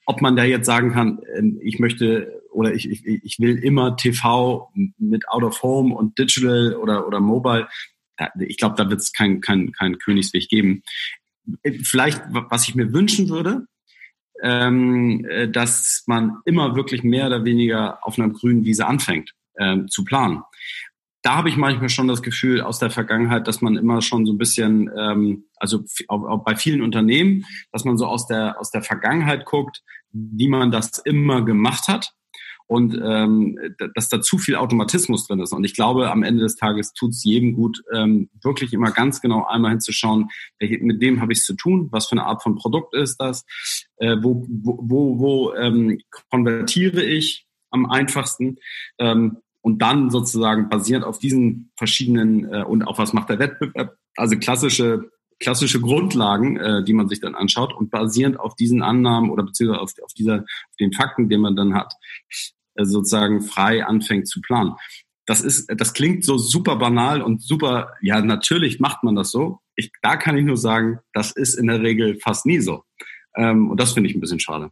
ob 0.07 0.21
man 0.21 0.37
da 0.37 0.45
jetzt 0.45 0.67
sagen 0.67 0.93
kann, 0.93 1.21
ähm, 1.37 1.59
ich 1.63 1.79
möchte 1.79 2.43
oder 2.53 2.73
ich, 2.73 2.89
ich, 2.89 3.05
ich 3.05 3.41
will 3.41 3.57
immer 3.59 3.97
TV 3.97 4.71
mit 4.99 5.29
Out 5.29 5.43
of 5.43 5.63
Home 5.63 5.95
und 5.95 6.17
Digital 6.19 6.77
oder, 6.77 7.07
oder 7.09 7.19
Mobile. 7.19 7.67
Ich 8.39 8.59
glaube, 8.59 8.77
da 8.77 8.89
wird 8.89 9.01
es 9.01 9.13
keinen 9.13 9.41
kein, 9.41 9.73
kein 9.73 9.99
Königsweg 9.99 10.49
geben. 10.49 10.83
Vielleicht, 11.83 12.23
was 12.31 12.69
ich 12.69 12.77
mir 12.77 12.93
wünschen 12.93 13.29
würde, 13.29 13.67
ähm, 14.43 15.25
äh, 15.29 15.49
dass 15.49 16.05
man 16.07 16.37
immer 16.45 16.77
wirklich 16.77 17.03
mehr 17.03 17.27
oder 17.27 17.45
weniger 17.45 18.07
auf 18.07 18.19
einer 18.19 18.33
grünen 18.33 18.65
Wiese 18.65 18.87
anfängt 18.87 19.33
ähm, 19.59 19.89
zu 19.89 20.05
planen 20.05 20.43
da 21.25 21.37
habe 21.37 21.49
ich 21.49 21.57
manchmal 21.57 21.89
schon 21.89 22.07
das 22.07 22.23
Gefühl 22.23 22.61
aus 22.61 22.79
der 22.79 22.91
Vergangenheit, 22.91 23.49
dass 23.49 23.63
man 23.63 23.77
immer 23.77 24.03
schon 24.03 24.27
so 24.27 24.33
ein 24.33 24.39
bisschen, 24.39 24.91
ähm, 24.97 25.47
also 25.57 25.83
auch, 26.09 26.23
auch 26.23 26.45
bei 26.45 26.55
vielen 26.55 26.83
Unternehmen, 26.83 27.47
dass 27.73 27.87
man 27.87 27.97
so 27.97 28.07
aus 28.07 28.27
der 28.27 28.61
aus 28.61 28.71
der 28.71 28.83
Vergangenheit 28.83 29.47
guckt, 29.47 29.83
wie 30.13 30.49
man 30.49 30.71
das 30.71 30.99
immer 30.99 31.43
gemacht 31.43 31.89
hat 31.89 32.13
und 32.67 32.95
ähm, 33.03 33.59
dass 33.95 34.11
da 34.11 34.21
zu 34.21 34.37
viel 34.37 34.57
Automatismus 34.57 35.27
drin 35.27 35.41
ist. 35.41 35.53
Und 35.53 35.65
ich 35.65 35.75
glaube, 35.75 36.11
am 36.11 36.23
Ende 36.23 36.43
des 36.43 36.57
Tages 36.57 36.93
tut 36.93 37.13
es 37.13 37.25
jedem 37.25 37.55
gut, 37.55 37.83
ähm, 37.95 38.29
wirklich 38.43 38.75
immer 38.75 38.91
ganz 38.91 39.23
genau 39.23 39.47
einmal 39.47 39.71
hinzuschauen, 39.71 40.29
mit 40.61 41.01
wem 41.01 41.23
habe 41.23 41.33
ich 41.33 41.39
es 41.39 41.47
zu 41.47 41.55
tun, 41.55 41.89
was 41.91 42.07
für 42.07 42.13
eine 42.13 42.27
Art 42.27 42.43
von 42.43 42.55
Produkt 42.55 42.95
ist 42.95 43.17
das, 43.17 43.47
äh, 43.97 44.17
wo, 44.21 44.47
wo, 44.49 44.79
wo, 44.83 45.19
wo 45.19 45.55
ähm, 45.55 46.01
konvertiere 46.31 47.03
ich 47.03 47.47
am 47.71 47.87
einfachsten. 47.87 48.57
Ähm, 48.99 49.39
und 49.65 49.81
dann 49.81 50.11
sozusagen 50.11 50.69
basierend 50.69 51.07
auf 51.07 51.19
diesen 51.19 51.71
verschiedenen 51.77 52.45
äh, 52.53 52.65
und 52.65 52.83
auf 52.83 52.99
was 52.99 53.15
macht 53.15 53.31
der 53.31 53.39
Wettbewerb, 53.39 53.97
also 54.15 54.37
klassische 54.37 55.11
klassische 55.41 55.81
Grundlagen, 55.81 56.59
äh, 56.59 56.85
die 56.85 56.93
man 56.93 57.09
sich 57.09 57.21
dann 57.21 57.35
anschaut 57.35 57.73
und 57.73 57.91
basierend 57.91 58.39
auf 58.39 58.55
diesen 58.57 58.83
Annahmen 58.83 59.31
oder 59.31 59.43
beziehungsweise 59.43 59.81
auf, 59.81 59.93
auf 60.05 60.13
dieser 60.13 60.41
auf 60.41 60.77
den 60.79 60.93
Fakten, 60.93 61.31
den 61.31 61.41
man 61.41 61.57
dann 61.57 61.75
hat, 61.75 61.95
äh, 62.75 62.85
sozusagen 62.85 63.41
frei 63.41 63.87
anfängt 63.87 64.29
zu 64.29 64.43
planen. 64.43 64.75
Das 65.27 65.41
ist, 65.41 65.73
das 65.75 65.95
klingt 65.95 66.25
so 66.25 66.37
super 66.37 66.77
banal 66.77 67.23
und 67.23 67.43
super, 67.43 67.95
ja, 68.03 68.21
natürlich 68.21 68.81
macht 68.81 69.03
man 69.03 69.15
das 69.15 69.31
so. 69.31 69.61
Ich, 69.77 69.91
da 70.03 70.17
kann 70.17 70.37
ich 70.37 70.45
nur 70.45 70.59
sagen, 70.59 70.99
das 71.15 71.33
ist 71.33 71.55
in 71.55 71.69
der 71.69 71.81
Regel 71.81 72.19
fast 72.21 72.45
nie 72.45 72.61
so. 72.61 72.85
Ähm, 73.35 73.71
und 73.71 73.81
das 73.81 73.93
finde 73.93 74.11
ich 74.11 74.15
ein 74.15 74.21
bisschen 74.21 74.41
schade. 74.41 74.69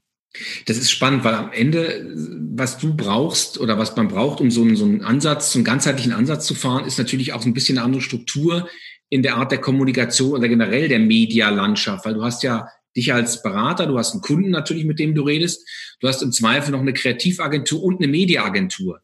Das 0.67 0.79
ist 0.79 0.91
spannend, 0.91 1.25
weil 1.25 1.35
am 1.35 1.53
Ende, 1.53 2.11
was 2.55 2.79
du 2.79 2.95
brauchst 2.95 3.61
oder 3.61 3.79
was 3.79 3.95
man 3.97 4.09
braucht, 4.09 4.41
um 4.41 4.51
so 4.51 4.63
einen, 4.63 4.77
so 4.77 4.85
einen 4.85 5.03
Ansatz, 5.03 5.53
so 5.53 5.59
einen 5.59 5.65
ganzheitlichen 5.65 6.13
Ansatz 6.13 6.47
zu 6.47 6.55
fahren, 6.55 6.87
ist 6.87 6.99
natürlich 6.99 7.33
auch 7.33 7.43
so 7.43 7.49
ein 7.49 7.55
bisschen 7.55 7.77
eine 7.77 7.85
andere 7.85 8.03
Struktur 8.03 8.69
in 9.11 9.23
der 9.23 9.37
Art 9.37 9.53
der 9.53 9.61
Kommunikation 9.61 10.33
oder 10.33 10.49
generell 10.49 10.89
der 10.89 11.01
Medialandschaft, 11.01 12.07
weil 12.07 12.15
du 12.15 12.25
hast 12.25 12.43
ja 12.43 12.67
dich 12.97 13.13
als 13.13 13.43
Berater, 13.43 13.87
du 13.87 13.99
hast 13.99 14.13
einen 14.13 14.23
Kunden 14.23 14.51
natürlich, 14.51 14.85
mit 14.87 14.99
dem 14.99 15.15
du 15.15 15.23
redest, 15.23 15.69
du 16.01 16.09
hast 16.09 16.23
im 16.23 16.33
Zweifel 16.33 16.73
noch 16.73 16.81
eine 16.81 16.95
Kreativagentur 16.95 17.83
und 17.83 18.01
eine 18.01 18.09
Mediaagentur. 18.09 19.03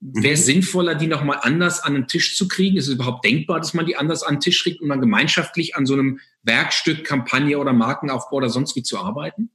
Mhm. 0.00 0.22
Wäre 0.22 0.34
es 0.34 0.46
sinnvoller, 0.46 0.94
die 0.94 1.06
nochmal 1.06 1.40
anders 1.42 1.80
an 1.80 1.92
den 1.92 2.06
Tisch 2.06 2.36
zu 2.36 2.48
kriegen? 2.48 2.78
Ist 2.78 2.88
es 2.88 2.94
überhaupt 2.94 3.24
denkbar, 3.24 3.60
dass 3.60 3.74
man 3.74 3.84
die 3.84 3.96
anders 3.96 4.22
an 4.22 4.36
den 4.36 4.40
Tisch 4.40 4.62
kriegt, 4.62 4.80
um 4.80 4.88
dann 4.88 5.00
gemeinschaftlich 5.00 5.76
an 5.76 5.84
so 5.84 5.92
einem 5.92 6.20
Werkstück, 6.42 7.04
Kampagne 7.04 7.58
oder 7.58 7.74
Markenaufbau 7.74 8.36
oder 8.36 8.48
sonst 8.48 8.76
wie 8.76 8.82
zu 8.82 8.98
arbeiten? 8.98 9.50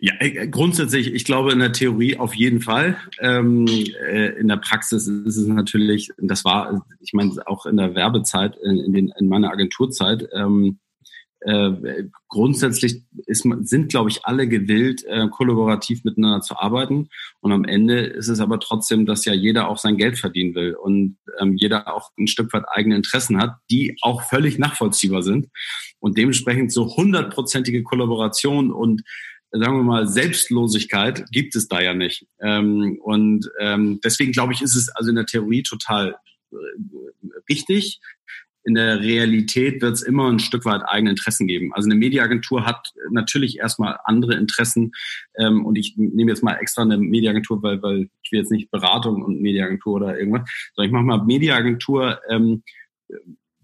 Ja, 0.00 0.14
äh, 0.20 0.46
grundsätzlich, 0.46 1.12
ich 1.12 1.24
glaube 1.24 1.52
in 1.52 1.58
der 1.58 1.72
Theorie 1.72 2.16
auf 2.16 2.34
jeden 2.34 2.60
Fall. 2.60 2.96
Ähm, 3.18 3.66
äh, 3.66 4.38
in 4.38 4.46
der 4.46 4.58
Praxis 4.58 5.08
ist 5.08 5.36
es 5.36 5.46
natürlich, 5.48 6.10
das 6.18 6.44
war, 6.44 6.86
ich 7.00 7.12
meine, 7.12 7.32
auch 7.46 7.66
in 7.66 7.76
der 7.76 7.96
Werbezeit, 7.96 8.56
in, 8.62 8.92
den, 8.92 9.12
in 9.18 9.28
meiner 9.28 9.50
Agenturzeit, 9.50 10.28
ähm, 10.32 10.78
äh, 11.40 12.04
grundsätzlich 12.28 13.02
ist, 13.26 13.46
sind, 13.62 13.88
glaube 13.90 14.10
ich, 14.10 14.24
alle 14.24 14.48
gewillt, 14.48 15.04
äh, 15.04 15.28
kollaborativ 15.28 16.04
miteinander 16.04 16.40
zu 16.40 16.56
arbeiten. 16.56 17.08
Und 17.40 17.52
am 17.52 17.64
Ende 17.64 18.00
ist 18.00 18.28
es 18.28 18.40
aber 18.40 18.58
trotzdem, 18.60 19.06
dass 19.06 19.24
ja 19.24 19.32
jeder 19.32 19.68
auch 19.68 19.78
sein 19.78 19.96
Geld 19.96 20.18
verdienen 20.18 20.54
will 20.54 20.74
und 20.74 21.16
ähm, 21.40 21.54
jeder 21.56 21.94
auch 21.94 22.10
ein 22.18 22.26
Stück 22.26 22.52
weit 22.52 22.64
eigene 22.68 22.96
Interessen 22.96 23.40
hat, 23.40 23.56
die 23.70 23.96
auch 24.02 24.22
völlig 24.22 24.58
nachvollziehbar 24.58 25.22
sind. 25.22 25.48
Und 26.00 26.18
dementsprechend 26.18 26.72
so 26.72 26.96
hundertprozentige 26.96 27.82
Kollaboration 27.82 28.72
und 28.72 29.02
sagen 29.50 29.76
wir 29.76 29.82
mal, 29.82 30.06
Selbstlosigkeit 30.06 31.24
gibt 31.30 31.56
es 31.56 31.68
da 31.68 31.80
ja 31.80 31.94
nicht. 31.94 32.26
Ähm, 32.40 32.98
und 33.02 33.50
ähm, 33.60 34.00
deswegen 34.04 34.32
glaube 34.32 34.52
ich, 34.52 34.62
ist 34.62 34.76
es 34.76 34.88
also 34.90 35.10
in 35.10 35.16
der 35.16 35.26
Theorie 35.26 35.62
total 35.62 36.16
äh, 36.52 36.56
richtig. 37.48 38.00
In 38.64 38.74
der 38.74 39.00
Realität 39.00 39.80
wird 39.80 39.94
es 39.94 40.02
immer 40.02 40.30
ein 40.30 40.40
Stück 40.40 40.66
weit 40.66 40.82
eigene 40.84 41.10
Interessen 41.10 41.46
geben. 41.46 41.72
Also 41.72 41.88
eine 41.88 41.94
Mediaagentur 41.94 42.66
hat 42.66 42.92
natürlich 43.10 43.58
erstmal 43.58 43.98
andere 44.04 44.34
Interessen. 44.34 44.92
Ähm, 45.38 45.64
und 45.64 45.76
ich 45.76 45.94
nehme 45.96 46.30
jetzt 46.30 46.42
mal 46.42 46.56
extra 46.56 46.82
eine 46.82 46.98
Mediaagentur, 46.98 47.62
weil, 47.62 47.82
weil 47.82 48.10
ich 48.22 48.32
will 48.32 48.40
jetzt 48.40 48.52
nicht 48.52 48.70
Beratung 48.70 49.22
und 49.22 49.40
Mediaagentur 49.40 49.94
oder 49.94 50.18
irgendwas, 50.18 50.48
sondern 50.74 50.88
ich 50.88 50.92
mache 50.92 51.04
mal 51.04 51.24
Mediaagentur. 51.24 52.20
Ähm, 52.28 52.62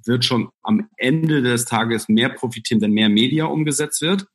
wird 0.07 0.25
schon 0.25 0.51
am 0.62 0.90
Ende 0.99 1.40
des 1.40 1.64
Tages 1.64 2.11
mehr 2.11 2.29
profitieren, 2.29 2.83
wenn 2.83 2.92
mehr 2.92 3.09
Media 3.09 3.47
umgesetzt 3.47 4.03
wird 4.03 4.27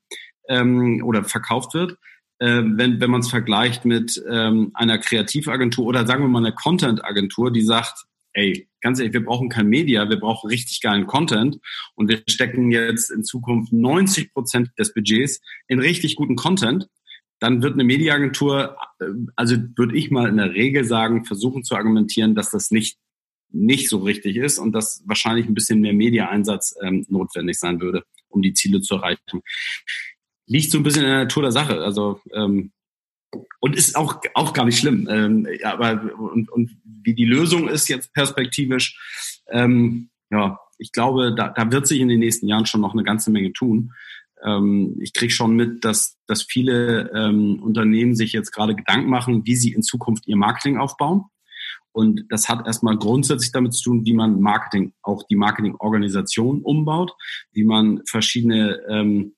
ähm, 0.49 1.01
oder 1.05 1.23
verkauft 1.23 1.73
wird. 1.73 1.97
Äh, 2.39 2.61
wenn 2.63 2.99
wenn 2.99 3.11
man 3.11 3.21
es 3.21 3.29
vergleicht 3.29 3.85
mit 3.85 4.21
ähm, 4.29 4.71
einer 4.73 4.97
Kreativagentur 4.97 5.85
oder 5.85 6.05
sagen 6.05 6.23
wir 6.23 6.29
mal 6.29 6.39
einer 6.39 6.55
Content-Agentur, 6.55 7.51
die 7.51 7.61
sagt, 7.61 8.05
ey, 8.33 8.67
ganz 8.81 8.99
ehrlich, 8.99 9.13
wir 9.13 9.25
brauchen 9.25 9.49
kein 9.49 9.67
Media, 9.67 10.09
wir 10.09 10.19
brauchen 10.19 10.49
richtig 10.49 10.81
geilen 10.81 11.07
Content 11.07 11.59
und 11.95 12.09
wir 12.09 12.21
stecken 12.27 12.71
jetzt 12.71 13.11
in 13.11 13.23
Zukunft 13.23 13.73
90 13.73 14.33
Prozent 14.33 14.69
des 14.77 14.93
Budgets 14.93 15.41
in 15.67 15.79
richtig 15.79 16.15
guten 16.15 16.35
Content, 16.35 16.87
dann 17.39 17.61
wird 17.61 17.73
eine 17.73 17.83
Mediaagentur, 17.83 18.77
äh, 18.99 19.05
also 19.35 19.55
würde 19.75 19.97
ich 19.97 20.11
mal 20.11 20.29
in 20.29 20.37
der 20.37 20.53
Regel 20.53 20.85
sagen, 20.85 21.25
versuchen 21.25 21.63
zu 21.63 21.75
argumentieren, 21.75 22.35
dass 22.35 22.51
das 22.51 22.71
nicht 22.71 22.97
nicht 23.51 23.89
so 23.89 23.97
richtig 23.97 24.35
ist 24.35 24.59
und 24.59 24.73
dass 24.73 25.01
wahrscheinlich 25.07 25.47
ein 25.47 25.55
bisschen 25.55 25.79
mehr 25.79 25.93
Media-Einsatz 25.93 26.75
ähm, 26.83 27.05
notwendig 27.09 27.57
sein 27.57 27.81
würde, 27.81 28.03
um 28.27 28.43
die 28.43 28.53
Ziele 28.53 28.79
zu 28.79 28.97
erreichen 28.97 29.41
liegt 30.49 30.71
so 30.71 30.77
ein 30.77 30.83
bisschen 30.83 31.03
in 31.03 31.09
der 31.09 31.23
Natur 31.23 31.43
der 31.43 31.51
Sache. 31.51 31.81
Also 31.81 32.19
ähm, 32.33 32.71
und 33.59 33.75
ist 33.75 33.95
auch 33.95 34.19
auch 34.33 34.53
gar 34.53 34.65
nicht 34.65 34.79
schlimm. 34.79 35.07
Ähm, 35.09 35.47
ja, 35.61 35.73
aber 35.73 36.01
und, 36.19 36.51
und 36.51 36.77
wie 36.83 37.13
die 37.13 37.25
Lösung 37.25 37.69
ist 37.69 37.87
jetzt 37.87 38.13
perspektivisch, 38.13 39.41
ähm, 39.49 40.09
ja, 40.31 40.59
ich 40.77 40.91
glaube, 40.91 41.35
da, 41.35 41.49
da 41.49 41.71
wird 41.71 41.87
sich 41.87 41.99
in 41.99 42.07
den 42.07 42.19
nächsten 42.19 42.47
Jahren 42.47 42.65
schon 42.65 42.81
noch 42.81 42.93
eine 42.93 43.03
ganze 43.03 43.31
Menge 43.31 43.53
tun. 43.53 43.93
Ähm, 44.43 44.97
ich 44.99 45.13
kriege 45.13 45.31
schon 45.31 45.55
mit, 45.55 45.83
dass, 45.85 46.17
dass 46.25 46.43
viele 46.43 47.11
ähm, 47.13 47.61
Unternehmen 47.61 48.15
sich 48.15 48.33
jetzt 48.33 48.51
gerade 48.51 48.75
Gedanken 48.75 49.09
machen, 49.09 49.45
wie 49.45 49.55
sie 49.55 49.73
in 49.73 49.83
Zukunft 49.83 50.27
ihr 50.27 50.37
Marketing 50.37 50.77
aufbauen. 50.77 51.25
Und 51.91 52.25
das 52.29 52.47
hat 52.47 52.65
erstmal 52.65 52.97
grundsätzlich 52.97 53.51
damit 53.51 53.73
zu 53.73 53.89
tun, 53.89 54.05
wie 54.05 54.13
man 54.13 54.39
Marketing, 54.39 54.93
auch 55.01 55.23
die 55.23 55.35
Marketingorganisation 55.35 56.61
umbaut, 56.61 57.13
wie 57.51 57.63
man 57.63 58.01
verschiedene 58.05 58.79
ähm, 58.87 59.33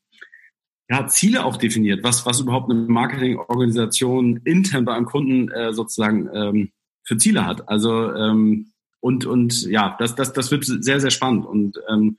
ja, 0.91 1.08
Ziele 1.08 1.45
auch 1.45 1.56
definiert, 1.56 2.04
was, 2.04 2.25
was 2.25 2.41
überhaupt 2.41 2.69
eine 2.69 2.82
Marketingorganisation 2.82 4.41
intern 4.43 4.84
bei 4.84 4.93
einem 4.93 5.06
Kunden 5.06 5.49
äh, 5.49 5.73
sozusagen 5.73 6.30
ähm, 6.34 6.71
für 7.04 7.15
Ziele 7.15 7.45
hat. 7.45 7.69
Also 7.69 8.13
ähm, 8.13 8.73
und, 8.99 9.25
und 9.25 9.63
ja, 9.67 9.95
das, 9.99 10.15
das, 10.15 10.34
das 10.34 10.51
wird 10.51 10.65
sehr, 10.65 10.99
sehr 10.99 11.10
spannend. 11.10 11.45
Und 11.45 11.80
ähm, 11.89 12.17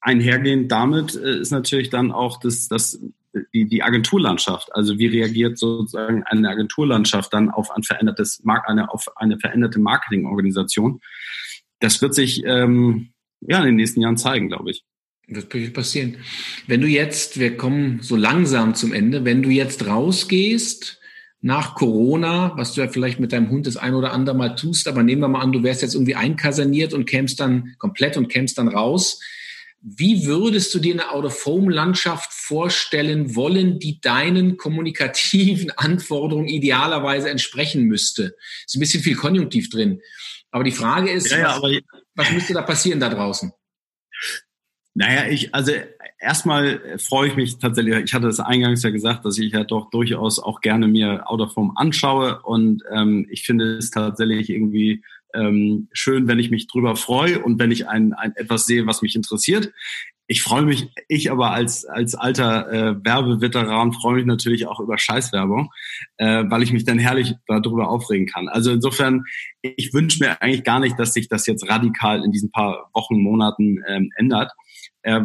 einhergehend 0.00 0.70
damit 0.70 1.16
äh, 1.16 1.40
ist 1.40 1.50
natürlich 1.50 1.90
dann 1.90 2.12
auch 2.12 2.38
das, 2.38 2.68
das, 2.68 3.00
die, 3.52 3.64
die 3.64 3.82
Agenturlandschaft. 3.82 4.72
Also 4.72 4.98
wie 4.98 5.08
reagiert 5.08 5.58
sozusagen 5.58 6.22
eine 6.22 6.50
Agenturlandschaft 6.50 7.32
dann 7.32 7.50
auf 7.50 7.72
ein 7.72 7.82
verändertes 7.82 8.44
eine, 8.46 8.92
auf 8.92 9.06
eine 9.16 9.40
veränderte 9.40 9.80
Marketingorganisation? 9.80 11.00
Das 11.80 12.00
wird 12.00 12.14
sich 12.14 12.44
ähm, 12.46 13.08
ja 13.40 13.58
in 13.58 13.66
den 13.66 13.76
nächsten 13.76 14.00
Jahren 14.02 14.16
zeigen, 14.16 14.46
glaube 14.46 14.70
ich. 14.70 14.84
Wird 15.28 15.72
passieren. 15.72 16.16
Wenn 16.66 16.80
du 16.80 16.88
jetzt, 16.88 17.38
wir 17.38 17.56
kommen 17.56 18.00
so 18.02 18.16
langsam 18.16 18.74
zum 18.74 18.92
Ende, 18.92 19.24
wenn 19.24 19.42
du 19.42 19.50
jetzt 19.50 19.86
rausgehst 19.86 20.98
nach 21.40 21.74
Corona, 21.74 22.52
was 22.56 22.74
du 22.74 22.80
ja 22.82 22.88
vielleicht 22.88 23.18
mit 23.18 23.32
deinem 23.32 23.50
Hund 23.50 23.66
das 23.66 23.76
ein 23.76 23.94
oder 23.94 24.12
andere 24.12 24.36
Mal 24.36 24.54
tust, 24.54 24.88
aber 24.88 25.02
nehmen 25.02 25.22
wir 25.22 25.28
mal 25.28 25.40
an, 25.40 25.52
du 25.52 25.62
wärst 25.62 25.82
jetzt 25.82 25.94
irgendwie 25.94 26.14
einkaserniert 26.14 26.92
und 26.92 27.06
kämst 27.06 27.40
dann 27.40 27.74
komplett 27.78 28.16
und 28.16 28.28
kämst 28.28 28.58
dann 28.58 28.68
raus. 28.68 29.20
Wie 29.80 30.26
würdest 30.26 30.72
du 30.74 30.78
dir 30.78 30.92
eine 30.94 31.10
Out-of-Home-Landschaft 31.10 32.32
vorstellen 32.32 33.34
wollen, 33.34 33.80
die 33.80 34.00
deinen 34.00 34.56
kommunikativen 34.56 35.70
Anforderungen 35.76 36.46
idealerweise 36.46 37.30
entsprechen 37.30 37.84
müsste? 37.84 38.36
Ist 38.64 38.76
ein 38.76 38.80
bisschen 38.80 39.02
viel 39.02 39.16
Konjunktiv 39.16 39.70
drin. 39.70 40.00
Aber 40.52 40.62
die 40.62 40.70
Frage 40.70 41.10
ist, 41.10 41.30
ja, 41.32 41.38
ja, 41.38 41.62
was, 41.62 41.72
was 42.14 42.30
müsste 42.30 42.54
da 42.54 42.62
passieren 42.62 43.00
da 43.00 43.08
draußen? 43.08 43.52
Naja, 44.94 45.26
ich, 45.30 45.54
also 45.54 45.72
erstmal 46.18 46.98
freue 46.98 47.28
ich 47.28 47.36
mich 47.36 47.58
tatsächlich, 47.58 47.94
ich 48.04 48.12
hatte 48.12 48.26
das 48.26 48.40
eingangs 48.40 48.82
ja 48.82 48.90
gesagt, 48.90 49.24
dass 49.24 49.38
ich 49.38 49.52
ja 49.52 49.64
doch 49.64 49.88
durchaus 49.90 50.38
auch 50.38 50.60
gerne 50.60 50.86
mir 50.86 51.30
Autoform 51.30 51.72
anschaue 51.76 52.40
und 52.42 52.82
ähm, 52.90 53.26
ich 53.30 53.44
finde 53.44 53.76
es 53.78 53.90
tatsächlich 53.90 54.50
irgendwie 54.50 55.02
ähm, 55.34 55.88
schön, 55.92 56.28
wenn 56.28 56.38
ich 56.38 56.50
mich 56.50 56.66
drüber 56.66 56.94
freue 56.96 57.40
und 57.40 57.58
wenn 57.58 57.70
ich 57.70 57.88
ein, 57.88 58.12
ein 58.12 58.32
etwas 58.36 58.66
sehe, 58.66 58.86
was 58.86 59.00
mich 59.00 59.16
interessiert. 59.16 59.72
ich 60.26 60.42
freue 60.42 60.62
mich, 60.62 60.88
ich 61.08 61.30
aber 61.30 61.50
als, 61.50 61.84
als 61.84 62.14
alter 62.14 62.70
äh, 62.70 63.04
Werbeveteran 63.04 63.92
freue 63.92 64.16
mich 64.16 64.26
natürlich 64.26 64.66
auch 64.66 64.80
über 64.80 64.98
Scheißwerbung, 64.98 65.70
äh, 66.18 66.44
weil 66.48 66.62
ich 66.62 66.72
mich 66.72 66.84
dann 66.84 66.98
herrlich 66.98 67.34
darüber 67.46 67.88
aufregen 67.88 68.26
kann. 68.26 68.48
Also 68.48 68.72
insofern, 68.72 69.24
ich 69.62 69.92
wünsche 69.92 70.22
mir 70.22 70.40
eigentlich 70.40 70.64
gar 70.64 70.80
nicht, 70.80 70.98
dass 70.98 71.12
sich 71.14 71.28
das 71.28 71.46
jetzt 71.46 71.68
radikal 71.68 72.24
in 72.24 72.30
diesen 72.30 72.50
paar 72.50 72.90
Wochen, 72.94 73.20
Monaten 73.22 73.82
ähm, 73.88 74.10
ändert. 74.16 74.52
Äh, 75.02 75.20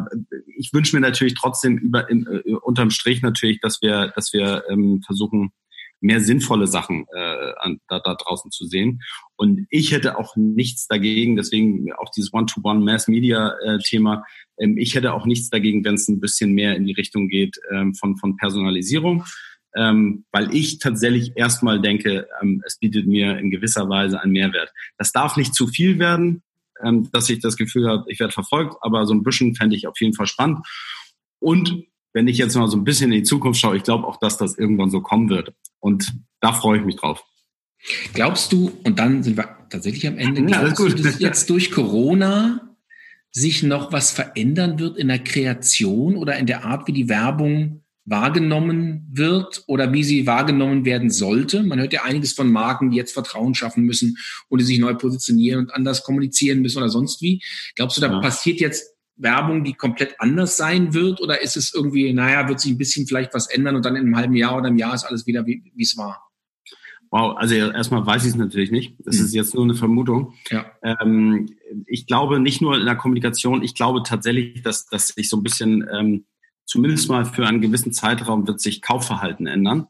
ich 0.57 0.73
wünsche 0.73 0.95
mir 0.95 1.01
natürlich 1.01 1.35
trotzdem 1.35 1.77
über 1.77 2.09
in, 2.09 2.25
äh, 2.27 2.53
unterm 2.53 2.89
Strich 2.89 3.21
natürlich, 3.21 3.59
dass 3.59 3.81
wir, 3.81 4.11
dass 4.15 4.33
wir 4.33 4.63
ähm, 4.69 5.01
versuchen, 5.05 5.51
mehr 5.99 6.21
sinnvolle 6.21 6.67
Sachen 6.67 7.05
äh, 7.15 7.53
an, 7.57 7.79
da, 7.87 7.99
da 7.99 8.15
draußen 8.15 8.51
zu 8.51 8.65
sehen. 8.65 9.01
Und 9.35 9.65
ich 9.69 9.91
hätte 9.91 10.17
auch 10.17 10.35
nichts 10.35 10.87
dagegen, 10.87 11.35
deswegen 11.35 11.91
auch 11.93 12.11
dieses 12.15 12.33
One-to-One 12.33 12.81
Mass 12.81 13.07
Media 13.07 13.55
äh, 13.63 13.79
ähm, 14.59 14.77
ich 14.77 14.95
hätte 14.95 15.13
auch 15.13 15.25
nichts 15.25 15.49
dagegen, 15.49 15.83
wenn 15.85 15.95
es 15.95 16.07
ein 16.07 16.19
bisschen 16.19 16.53
mehr 16.53 16.75
in 16.75 16.85
die 16.85 16.93
Richtung 16.93 17.27
geht 17.29 17.57
ähm, 17.71 17.93
von, 17.95 18.17
von 18.17 18.37
Personalisierung. 18.37 19.25
Ähm, 19.75 20.25
weil 20.31 20.55
ich 20.55 20.79
tatsächlich 20.79 21.33
erstmal 21.35 21.79
denke, 21.79 22.27
ähm, 22.41 22.63
es 22.65 22.79
bietet 22.79 23.05
mir 23.05 23.37
in 23.37 23.51
gewisser 23.51 23.87
Weise 23.89 24.19
einen 24.19 24.31
Mehrwert. 24.31 24.71
Das 24.97 25.11
darf 25.11 25.37
nicht 25.37 25.53
zu 25.53 25.67
viel 25.67 25.99
werden, 25.99 26.41
ähm, 26.83 27.09
dass 27.11 27.29
ich 27.29 27.39
das 27.39 27.57
Gefühl 27.57 27.87
habe, 27.87 28.05
ich 28.07 28.19
werde 28.19 28.33
verfolgt, 28.33 28.75
aber 28.81 29.05
so 29.05 29.13
ein 29.13 29.23
bisschen 29.23 29.55
fände 29.55 29.75
ich 29.75 29.87
auf 29.87 29.99
jeden 29.99 30.13
Fall 30.13 30.27
spannend. 30.27 30.59
Und 31.39 31.85
wenn 32.13 32.27
ich 32.27 32.37
jetzt 32.37 32.55
mal 32.55 32.67
so 32.67 32.77
ein 32.77 32.83
bisschen 32.83 33.11
in 33.11 33.19
die 33.19 33.23
Zukunft 33.23 33.59
schaue, 33.59 33.77
ich 33.77 33.83
glaube 33.83 34.07
auch, 34.07 34.17
dass 34.17 34.37
das 34.37 34.57
irgendwann 34.57 34.89
so 34.89 35.01
kommen 35.01 35.29
wird. 35.29 35.53
Und 35.79 36.13
da 36.39 36.53
freue 36.53 36.79
ich 36.79 36.85
mich 36.85 36.95
drauf. 36.95 37.23
Glaubst 38.13 38.51
du, 38.51 38.71
und 38.83 38.97
dann 38.97 39.23
sind 39.23 39.37
wir 39.37 39.55
tatsächlich 39.69 40.07
am 40.07 40.17
Ende, 40.17 40.41
ja, 40.49 40.63
glaubst 40.63 40.79
du, 40.79 41.03
dass 41.03 41.19
jetzt 41.19 41.49
durch 41.49 41.71
Corona 41.71 42.75
sich 43.31 43.61
noch 43.61 43.91
was 43.91 44.11
verändern 44.11 44.79
wird 44.79 44.97
in 44.97 45.09
der 45.09 45.19
Kreation 45.19 46.15
oder 46.15 46.37
in 46.37 46.47
der 46.47 46.65
Art, 46.65 46.87
wie 46.87 46.93
die 46.93 47.09
Werbung 47.09 47.83
wahrgenommen 48.07 49.05
wird 49.11 49.63
oder 49.67 49.91
wie 49.91 50.03
sie 50.03 50.25
wahrgenommen 50.25 50.85
werden 50.85 51.09
sollte. 51.09 51.61
Man 51.61 51.79
hört 51.79 51.91
ja 51.91 52.03
einiges 52.03 52.33
von 52.33 52.49
Marken, 52.51 52.89
die 52.89 52.97
jetzt 52.97 53.13
Vertrauen 53.13 53.53
schaffen 53.53 53.83
müssen 53.83 54.17
und 54.47 54.61
die 54.61 54.65
sich 54.65 54.79
neu 54.79 54.95
positionieren 54.95 55.59
und 55.59 55.71
anders 55.71 56.03
kommunizieren 56.03 56.61
müssen 56.61 56.77
oder 56.77 56.89
sonst 56.89 57.21
wie. 57.21 57.43
Glaubst 57.75 57.97
du, 57.97 58.01
da 58.01 58.11
ja. 58.11 58.19
passiert 58.19 58.61
jetzt 58.61 58.95
Werbung, 59.17 59.65
die 59.65 59.73
komplett 59.73 60.15
anders 60.19 60.55
sein 60.55 60.93
wird? 60.93 61.21
Oder 61.21 61.41
ist 61.41 61.57
es 61.57 61.73
irgendwie, 61.73 62.13
naja, 62.13 62.47
wird 62.47 62.61
sich 62.61 62.71
ein 62.71 62.77
bisschen 62.77 63.07
vielleicht 63.07 63.33
was 63.33 63.47
ändern 63.47 63.75
und 63.75 63.83
dann 63.83 63.97
in 63.97 64.05
einem 64.05 64.15
halben 64.15 64.35
Jahr 64.35 64.55
oder 64.55 64.67
einem 64.67 64.77
Jahr 64.77 64.95
ist 64.95 65.03
alles 65.03 65.27
wieder, 65.27 65.45
wie 65.45 65.73
es 65.77 65.97
war? 65.97 66.27
Wow, 67.11 67.37
also 67.37 67.55
erstmal 67.55 68.05
weiß 68.05 68.23
ich 68.23 68.31
es 68.31 68.35
natürlich 68.35 68.71
nicht. 68.71 68.95
Das 68.99 69.17
mhm. 69.17 69.25
ist 69.25 69.33
jetzt 69.33 69.53
nur 69.53 69.63
eine 69.63 69.75
Vermutung. 69.75 70.33
Ja. 70.49 70.65
Ähm, 70.83 71.47
ich 71.85 72.05
glaube 72.05 72.39
nicht 72.39 72.61
nur 72.61 72.77
in 72.77 72.85
der 72.85 72.95
Kommunikation, 72.95 73.63
ich 73.63 73.75
glaube 73.75 74.03
tatsächlich, 74.03 74.61
dass, 74.61 74.87
dass 74.87 75.09
sich 75.09 75.29
so 75.29 75.37
ein 75.37 75.43
bisschen, 75.43 75.87
ähm, 75.93 76.25
zumindest 76.67 77.09
mal 77.09 77.25
für 77.25 77.47
einen 77.47 77.61
gewissen 77.61 77.93
Zeitraum 77.93 78.45
wird 78.45 78.61
sich 78.61 78.83
Kaufverhalten 78.83 79.47
ändern. 79.47 79.87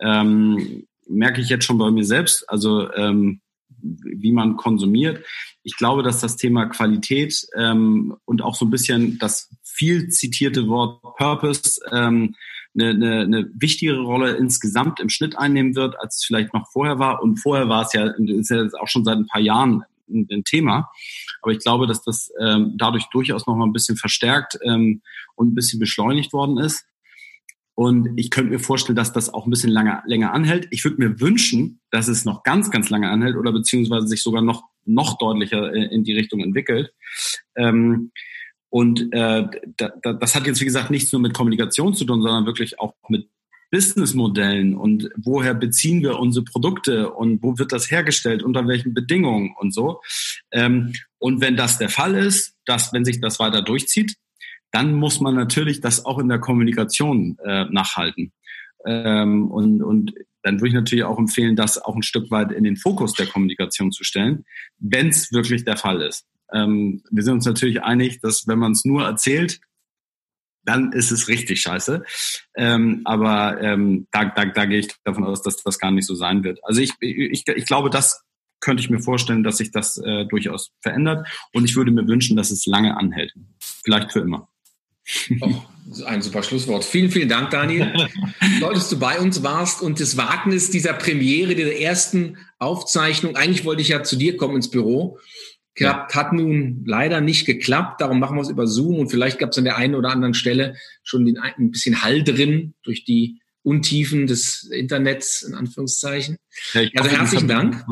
Ähm, 0.00 0.86
merke 1.06 1.40
ich 1.40 1.48
jetzt 1.48 1.64
schon 1.64 1.78
bei 1.78 1.90
mir 1.90 2.04
selbst, 2.04 2.48
also 2.50 2.92
ähm, 2.94 3.40
wie 3.78 4.32
man 4.32 4.56
konsumiert. 4.56 5.24
Ich 5.62 5.76
glaube, 5.76 6.02
dass 6.02 6.20
das 6.20 6.36
Thema 6.36 6.66
Qualität 6.66 7.46
ähm, 7.56 8.16
und 8.24 8.42
auch 8.42 8.56
so 8.56 8.64
ein 8.64 8.70
bisschen 8.70 9.18
das 9.18 9.50
viel 9.62 10.08
zitierte 10.08 10.66
Wort 10.68 11.02
Purpose 11.16 11.80
ähm, 11.92 12.34
eine, 12.74 12.90
eine, 12.90 13.20
eine 13.20 13.50
wichtigere 13.54 14.00
Rolle 14.00 14.36
insgesamt 14.36 15.00
im 15.00 15.08
Schnitt 15.08 15.38
einnehmen 15.38 15.76
wird, 15.76 15.98
als 16.00 16.16
es 16.16 16.24
vielleicht 16.24 16.52
noch 16.52 16.70
vorher 16.70 16.98
war. 16.98 17.22
Und 17.22 17.36
vorher 17.36 17.68
war 17.68 17.82
es 17.82 17.92
ja, 17.92 18.06
ist 18.06 18.50
ja 18.50 18.66
auch 18.80 18.88
schon 18.88 19.04
seit 19.04 19.16
ein 19.16 19.26
paar 19.26 19.40
Jahren 19.40 19.84
ein, 20.08 20.26
ein 20.30 20.44
Thema. 20.44 20.90
Aber 21.46 21.52
ich 21.52 21.60
glaube, 21.60 21.86
dass 21.86 22.02
das 22.02 22.32
ähm, 22.40 22.74
dadurch 22.76 23.04
durchaus 23.12 23.46
noch 23.46 23.54
mal 23.54 23.66
ein 23.66 23.72
bisschen 23.72 23.96
verstärkt 23.96 24.58
ähm, 24.64 25.00
und 25.36 25.52
ein 25.52 25.54
bisschen 25.54 25.78
beschleunigt 25.78 26.32
worden 26.32 26.58
ist. 26.58 26.84
Und 27.76 28.08
ich 28.16 28.30
könnte 28.30 28.50
mir 28.50 28.58
vorstellen, 28.58 28.96
dass 28.96 29.12
das 29.12 29.32
auch 29.32 29.46
ein 29.46 29.50
bisschen 29.50 29.70
lange, 29.70 30.02
länger 30.06 30.32
anhält. 30.32 30.66
Ich 30.72 30.82
würde 30.82 30.96
mir 30.98 31.20
wünschen, 31.20 31.78
dass 31.92 32.08
es 32.08 32.24
noch 32.24 32.42
ganz, 32.42 32.72
ganz 32.72 32.90
lange 32.90 33.10
anhält 33.10 33.36
oder 33.36 33.52
beziehungsweise 33.52 34.08
sich 34.08 34.24
sogar 34.24 34.42
noch, 34.42 34.64
noch 34.84 35.18
deutlicher 35.18 35.72
äh, 35.72 35.84
in 35.84 36.02
die 36.02 36.14
Richtung 36.14 36.40
entwickelt. 36.40 36.92
Ähm, 37.54 38.10
und 38.68 39.02
äh, 39.12 39.46
da, 39.76 39.92
da, 40.02 40.14
das 40.14 40.34
hat 40.34 40.48
jetzt, 40.48 40.60
wie 40.60 40.64
gesagt, 40.64 40.90
nichts 40.90 41.12
nur 41.12 41.22
mit 41.22 41.32
Kommunikation 41.32 41.94
zu 41.94 42.04
tun, 42.04 42.22
sondern 42.22 42.44
wirklich 42.44 42.80
auch 42.80 42.94
mit 43.08 43.28
Businessmodellen 43.70 44.76
und 44.76 45.10
woher 45.16 45.54
beziehen 45.54 46.02
wir 46.02 46.18
unsere 46.18 46.44
Produkte 46.44 47.10
und 47.12 47.42
wo 47.42 47.58
wird 47.58 47.72
das 47.72 47.90
hergestellt, 47.90 48.42
unter 48.42 48.66
welchen 48.66 48.94
Bedingungen 48.94 49.54
und 49.58 49.74
so. 49.74 50.00
Ähm, 50.52 50.92
und 51.26 51.40
wenn 51.40 51.56
das 51.56 51.76
der 51.76 51.88
Fall 51.88 52.14
ist, 52.14 52.54
dass 52.66 52.92
wenn 52.92 53.04
sich 53.04 53.20
das 53.20 53.40
weiter 53.40 53.60
durchzieht, 53.60 54.14
dann 54.70 54.94
muss 54.94 55.18
man 55.20 55.34
natürlich 55.34 55.80
das 55.80 56.04
auch 56.04 56.20
in 56.20 56.28
der 56.28 56.38
Kommunikation 56.38 57.36
äh, 57.44 57.64
nachhalten. 57.64 58.32
Ähm, 58.86 59.50
und, 59.50 59.82
und 59.82 60.14
dann 60.44 60.60
würde 60.60 60.68
ich 60.68 60.74
natürlich 60.74 61.04
auch 61.04 61.18
empfehlen, 61.18 61.56
das 61.56 61.78
auch 61.78 61.96
ein 61.96 62.04
Stück 62.04 62.30
weit 62.30 62.52
in 62.52 62.62
den 62.62 62.76
Fokus 62.76 63.14
der 63.14 63.26
Kommunikation 63.26 63.90
zu 63.90 64.04
stellen, 64.04 64.44
wenn 64.78 65.08
es 65.08 65.32
wirklich 65.32 65.64
der 65.64 65.76
Fall 65.76 66.00
ist. 66.00 66.26
Ähm, 66.52 67.02
wir 67.10 67.24
sind 67.24 67.34
uns 67.34 67.44
natürlich 67.44 67.82
einig, 67.82 68.20
dass 68.20 68.46
wenn 68.46 68.60
man 68.60 68.70
es 68.70 68.84
nur 68.84 69.04
erzählt, 69.04 69.58
dann 70.62 70.92
ist 70.92 71.10
es 71.10 71.26
richtig 71.26 71.60
scheiße. 71.60 72.04
Ähm, 72.54 73.00
aber 73.04 73.60
ähm, 73.60 74.06
da, 74.12 74.26
da, 74.26 74.44
da 74.44 74.64
gehe 74.64 74.78
ich 74.78 74.94
davon 75.02 75.24
aus, 75.24 75.42
dass 75.42 75.60
das 75.64 75.80
gar 75.80 75.90
nicht 75.90 76.06
so 76.06 76.14
sein 76.14 76.44
wird. 76.44 76.60
Also 76.62 76.80
ich, 76.80 76.92
ich, 77.00 77.48
ich 77.48 77.66
glaube, 77.66 77.90
das 77.90 78.22
könnte 78.60 78.82
ich 78.82 78.90
mir 78.90 79.00
vorstellen, 79.00 79.42
dass 79.42 79.58
sich 79.58 79.70
das 79.70 79.98
äh, 79.98 80.24
durchaus 80.26 80.72
verändert. 80.80 81.26
Und 81.52 81.64
ich 81.64 81.76
würde 81.76 81.90
mir 81.90 82.06
wünschen, 82.06 82.36
dass 82.36 82.50
es 82.50 82.66
lange 82.66 82.96
anhält. 82.96 83.32
Vielleicht 83.58 84.12
für 84.12 84.20
immer. 84.20 84.48
Oh, 85.40 85.54
ein 86.04 86.20
super 86.20 86.42
Schlusswort. 86.42 86.84
Vielen, 86.84 87.10
vielen 87.10 87.28
Dank, 87.28 87.50
Daniel. 87.50 87.92
Toll, 88.60 88.74
dass 88.74 88.88
du 88.88 88.98
bei 88.98 89.20
uns 89.20 89.42
warst 89.42 89.82
und 89.82 90.00
das 90.00 90.16
Wagnis 90.16 90.70
dieser 90.70 90.94
Premiere, 90.94 91.54
dieser 91.54 91.76
ersten 91.76 92.38
Aufzeichnung. 92.58 93.36
Eigentlich 93.36 93.64
wollte 93.64 93.82
ich 93.82 93.88
ja 93.88 94.02
zu 94.02 94.16
dir 94.16 94.36
kommen 94.36 94.56
ins 94.56 94.70
Büro 94.70 95.18
Klappt, 95.76 96.14
ja. 96.14 96.20
hat 96.20 96.32
nun 96.32 96.84
leider 96.86 97.20
nicht 97.20 97.44
geklappt, 97.44 98.00
darum 98.00 98.18
machen 98.18 98.38
wir 98.38 98.40
es 98.40 98.48
über 98.48 98.66
Zoom 98.66 98.98
und 98.98 99.10
vielleicht 99.10 99.38
gab 99.38 99.50
es 99.50 99.58
an 99.58 99.64
der 99.64 99.76
einen 99.76 99.94
oder 99.94 100.08
anderen 100.08 100.32
Stelle 100.32 100.74
schon 101.02 101.26
den, 101.26 101.36
ein 101.36 101.70
bisschen 101.70 102.02
Hall 102.02 102.24
drin 102.24 102.72
durch 102.82 103.04
die 103.04 103.40
Untiefen 103.66 104.28
des 104.28 104.62
Internets, 104.62 105.42
in 105.42 105.54
Anführungszeichen. 105.54 106.36
Ja, 106.72 106.82
also 106.94 107.10
herzlichen 107.10 107.48
Dank. 107.48 107.84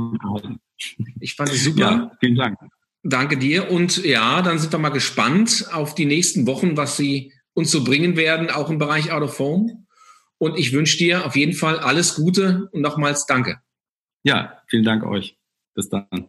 Ich 1.19 1.35
fand 1.35 1.51
es 1.51 1.65
super. 1.65 1.81
Ja, 1.81 2.13
vielen 2.21 2.37
Dank. 2.37 2.59
Danke 3.03 3.37
dir. 3.37 3.71
Und 3.73 4.05
ja, 4.05 4.41
dann 4.41 4.61
sind 4.61 4.73
wir 4.73 4.79
mal 4.79 4.91
gespannt 4.91 5.67
auf 5.73 5.97
die 5.97 6.05
nächsten 6.05 6.47
Wochen, 6.47 6.77
was 6.77 6.97
sie 6.97 7.33
uns 7.55 7.73
so 7.73 7.83
bringen 7.83 8.17
werden, 8.17 8.51
auch 8.51 8.71
im 8.71 8.79
Bereich 8.79 9.11
Out 9.11 9.25
of 9.25 9.39
Home. 9.41 9.85
Und 10.39 10.57
ich 10.59 10.73
wünsche 10.73 10.97
dir 10.97 11.27
auf 11.27 11.35
jeden 11.35 11.55
Fall 11.55 11.81
alles 11.81 12.15
Gute 12.15 12.69
und 12.71 12.81
nochmals 12.81 13.27
danke. 13.27 13.59
Ja, 14.23 14.63
vielen 14.69 14.85
Dank 14.85 15.05
euch. 15.05 15.37
Bis 15.75 15.89
dann. 15.89 16.29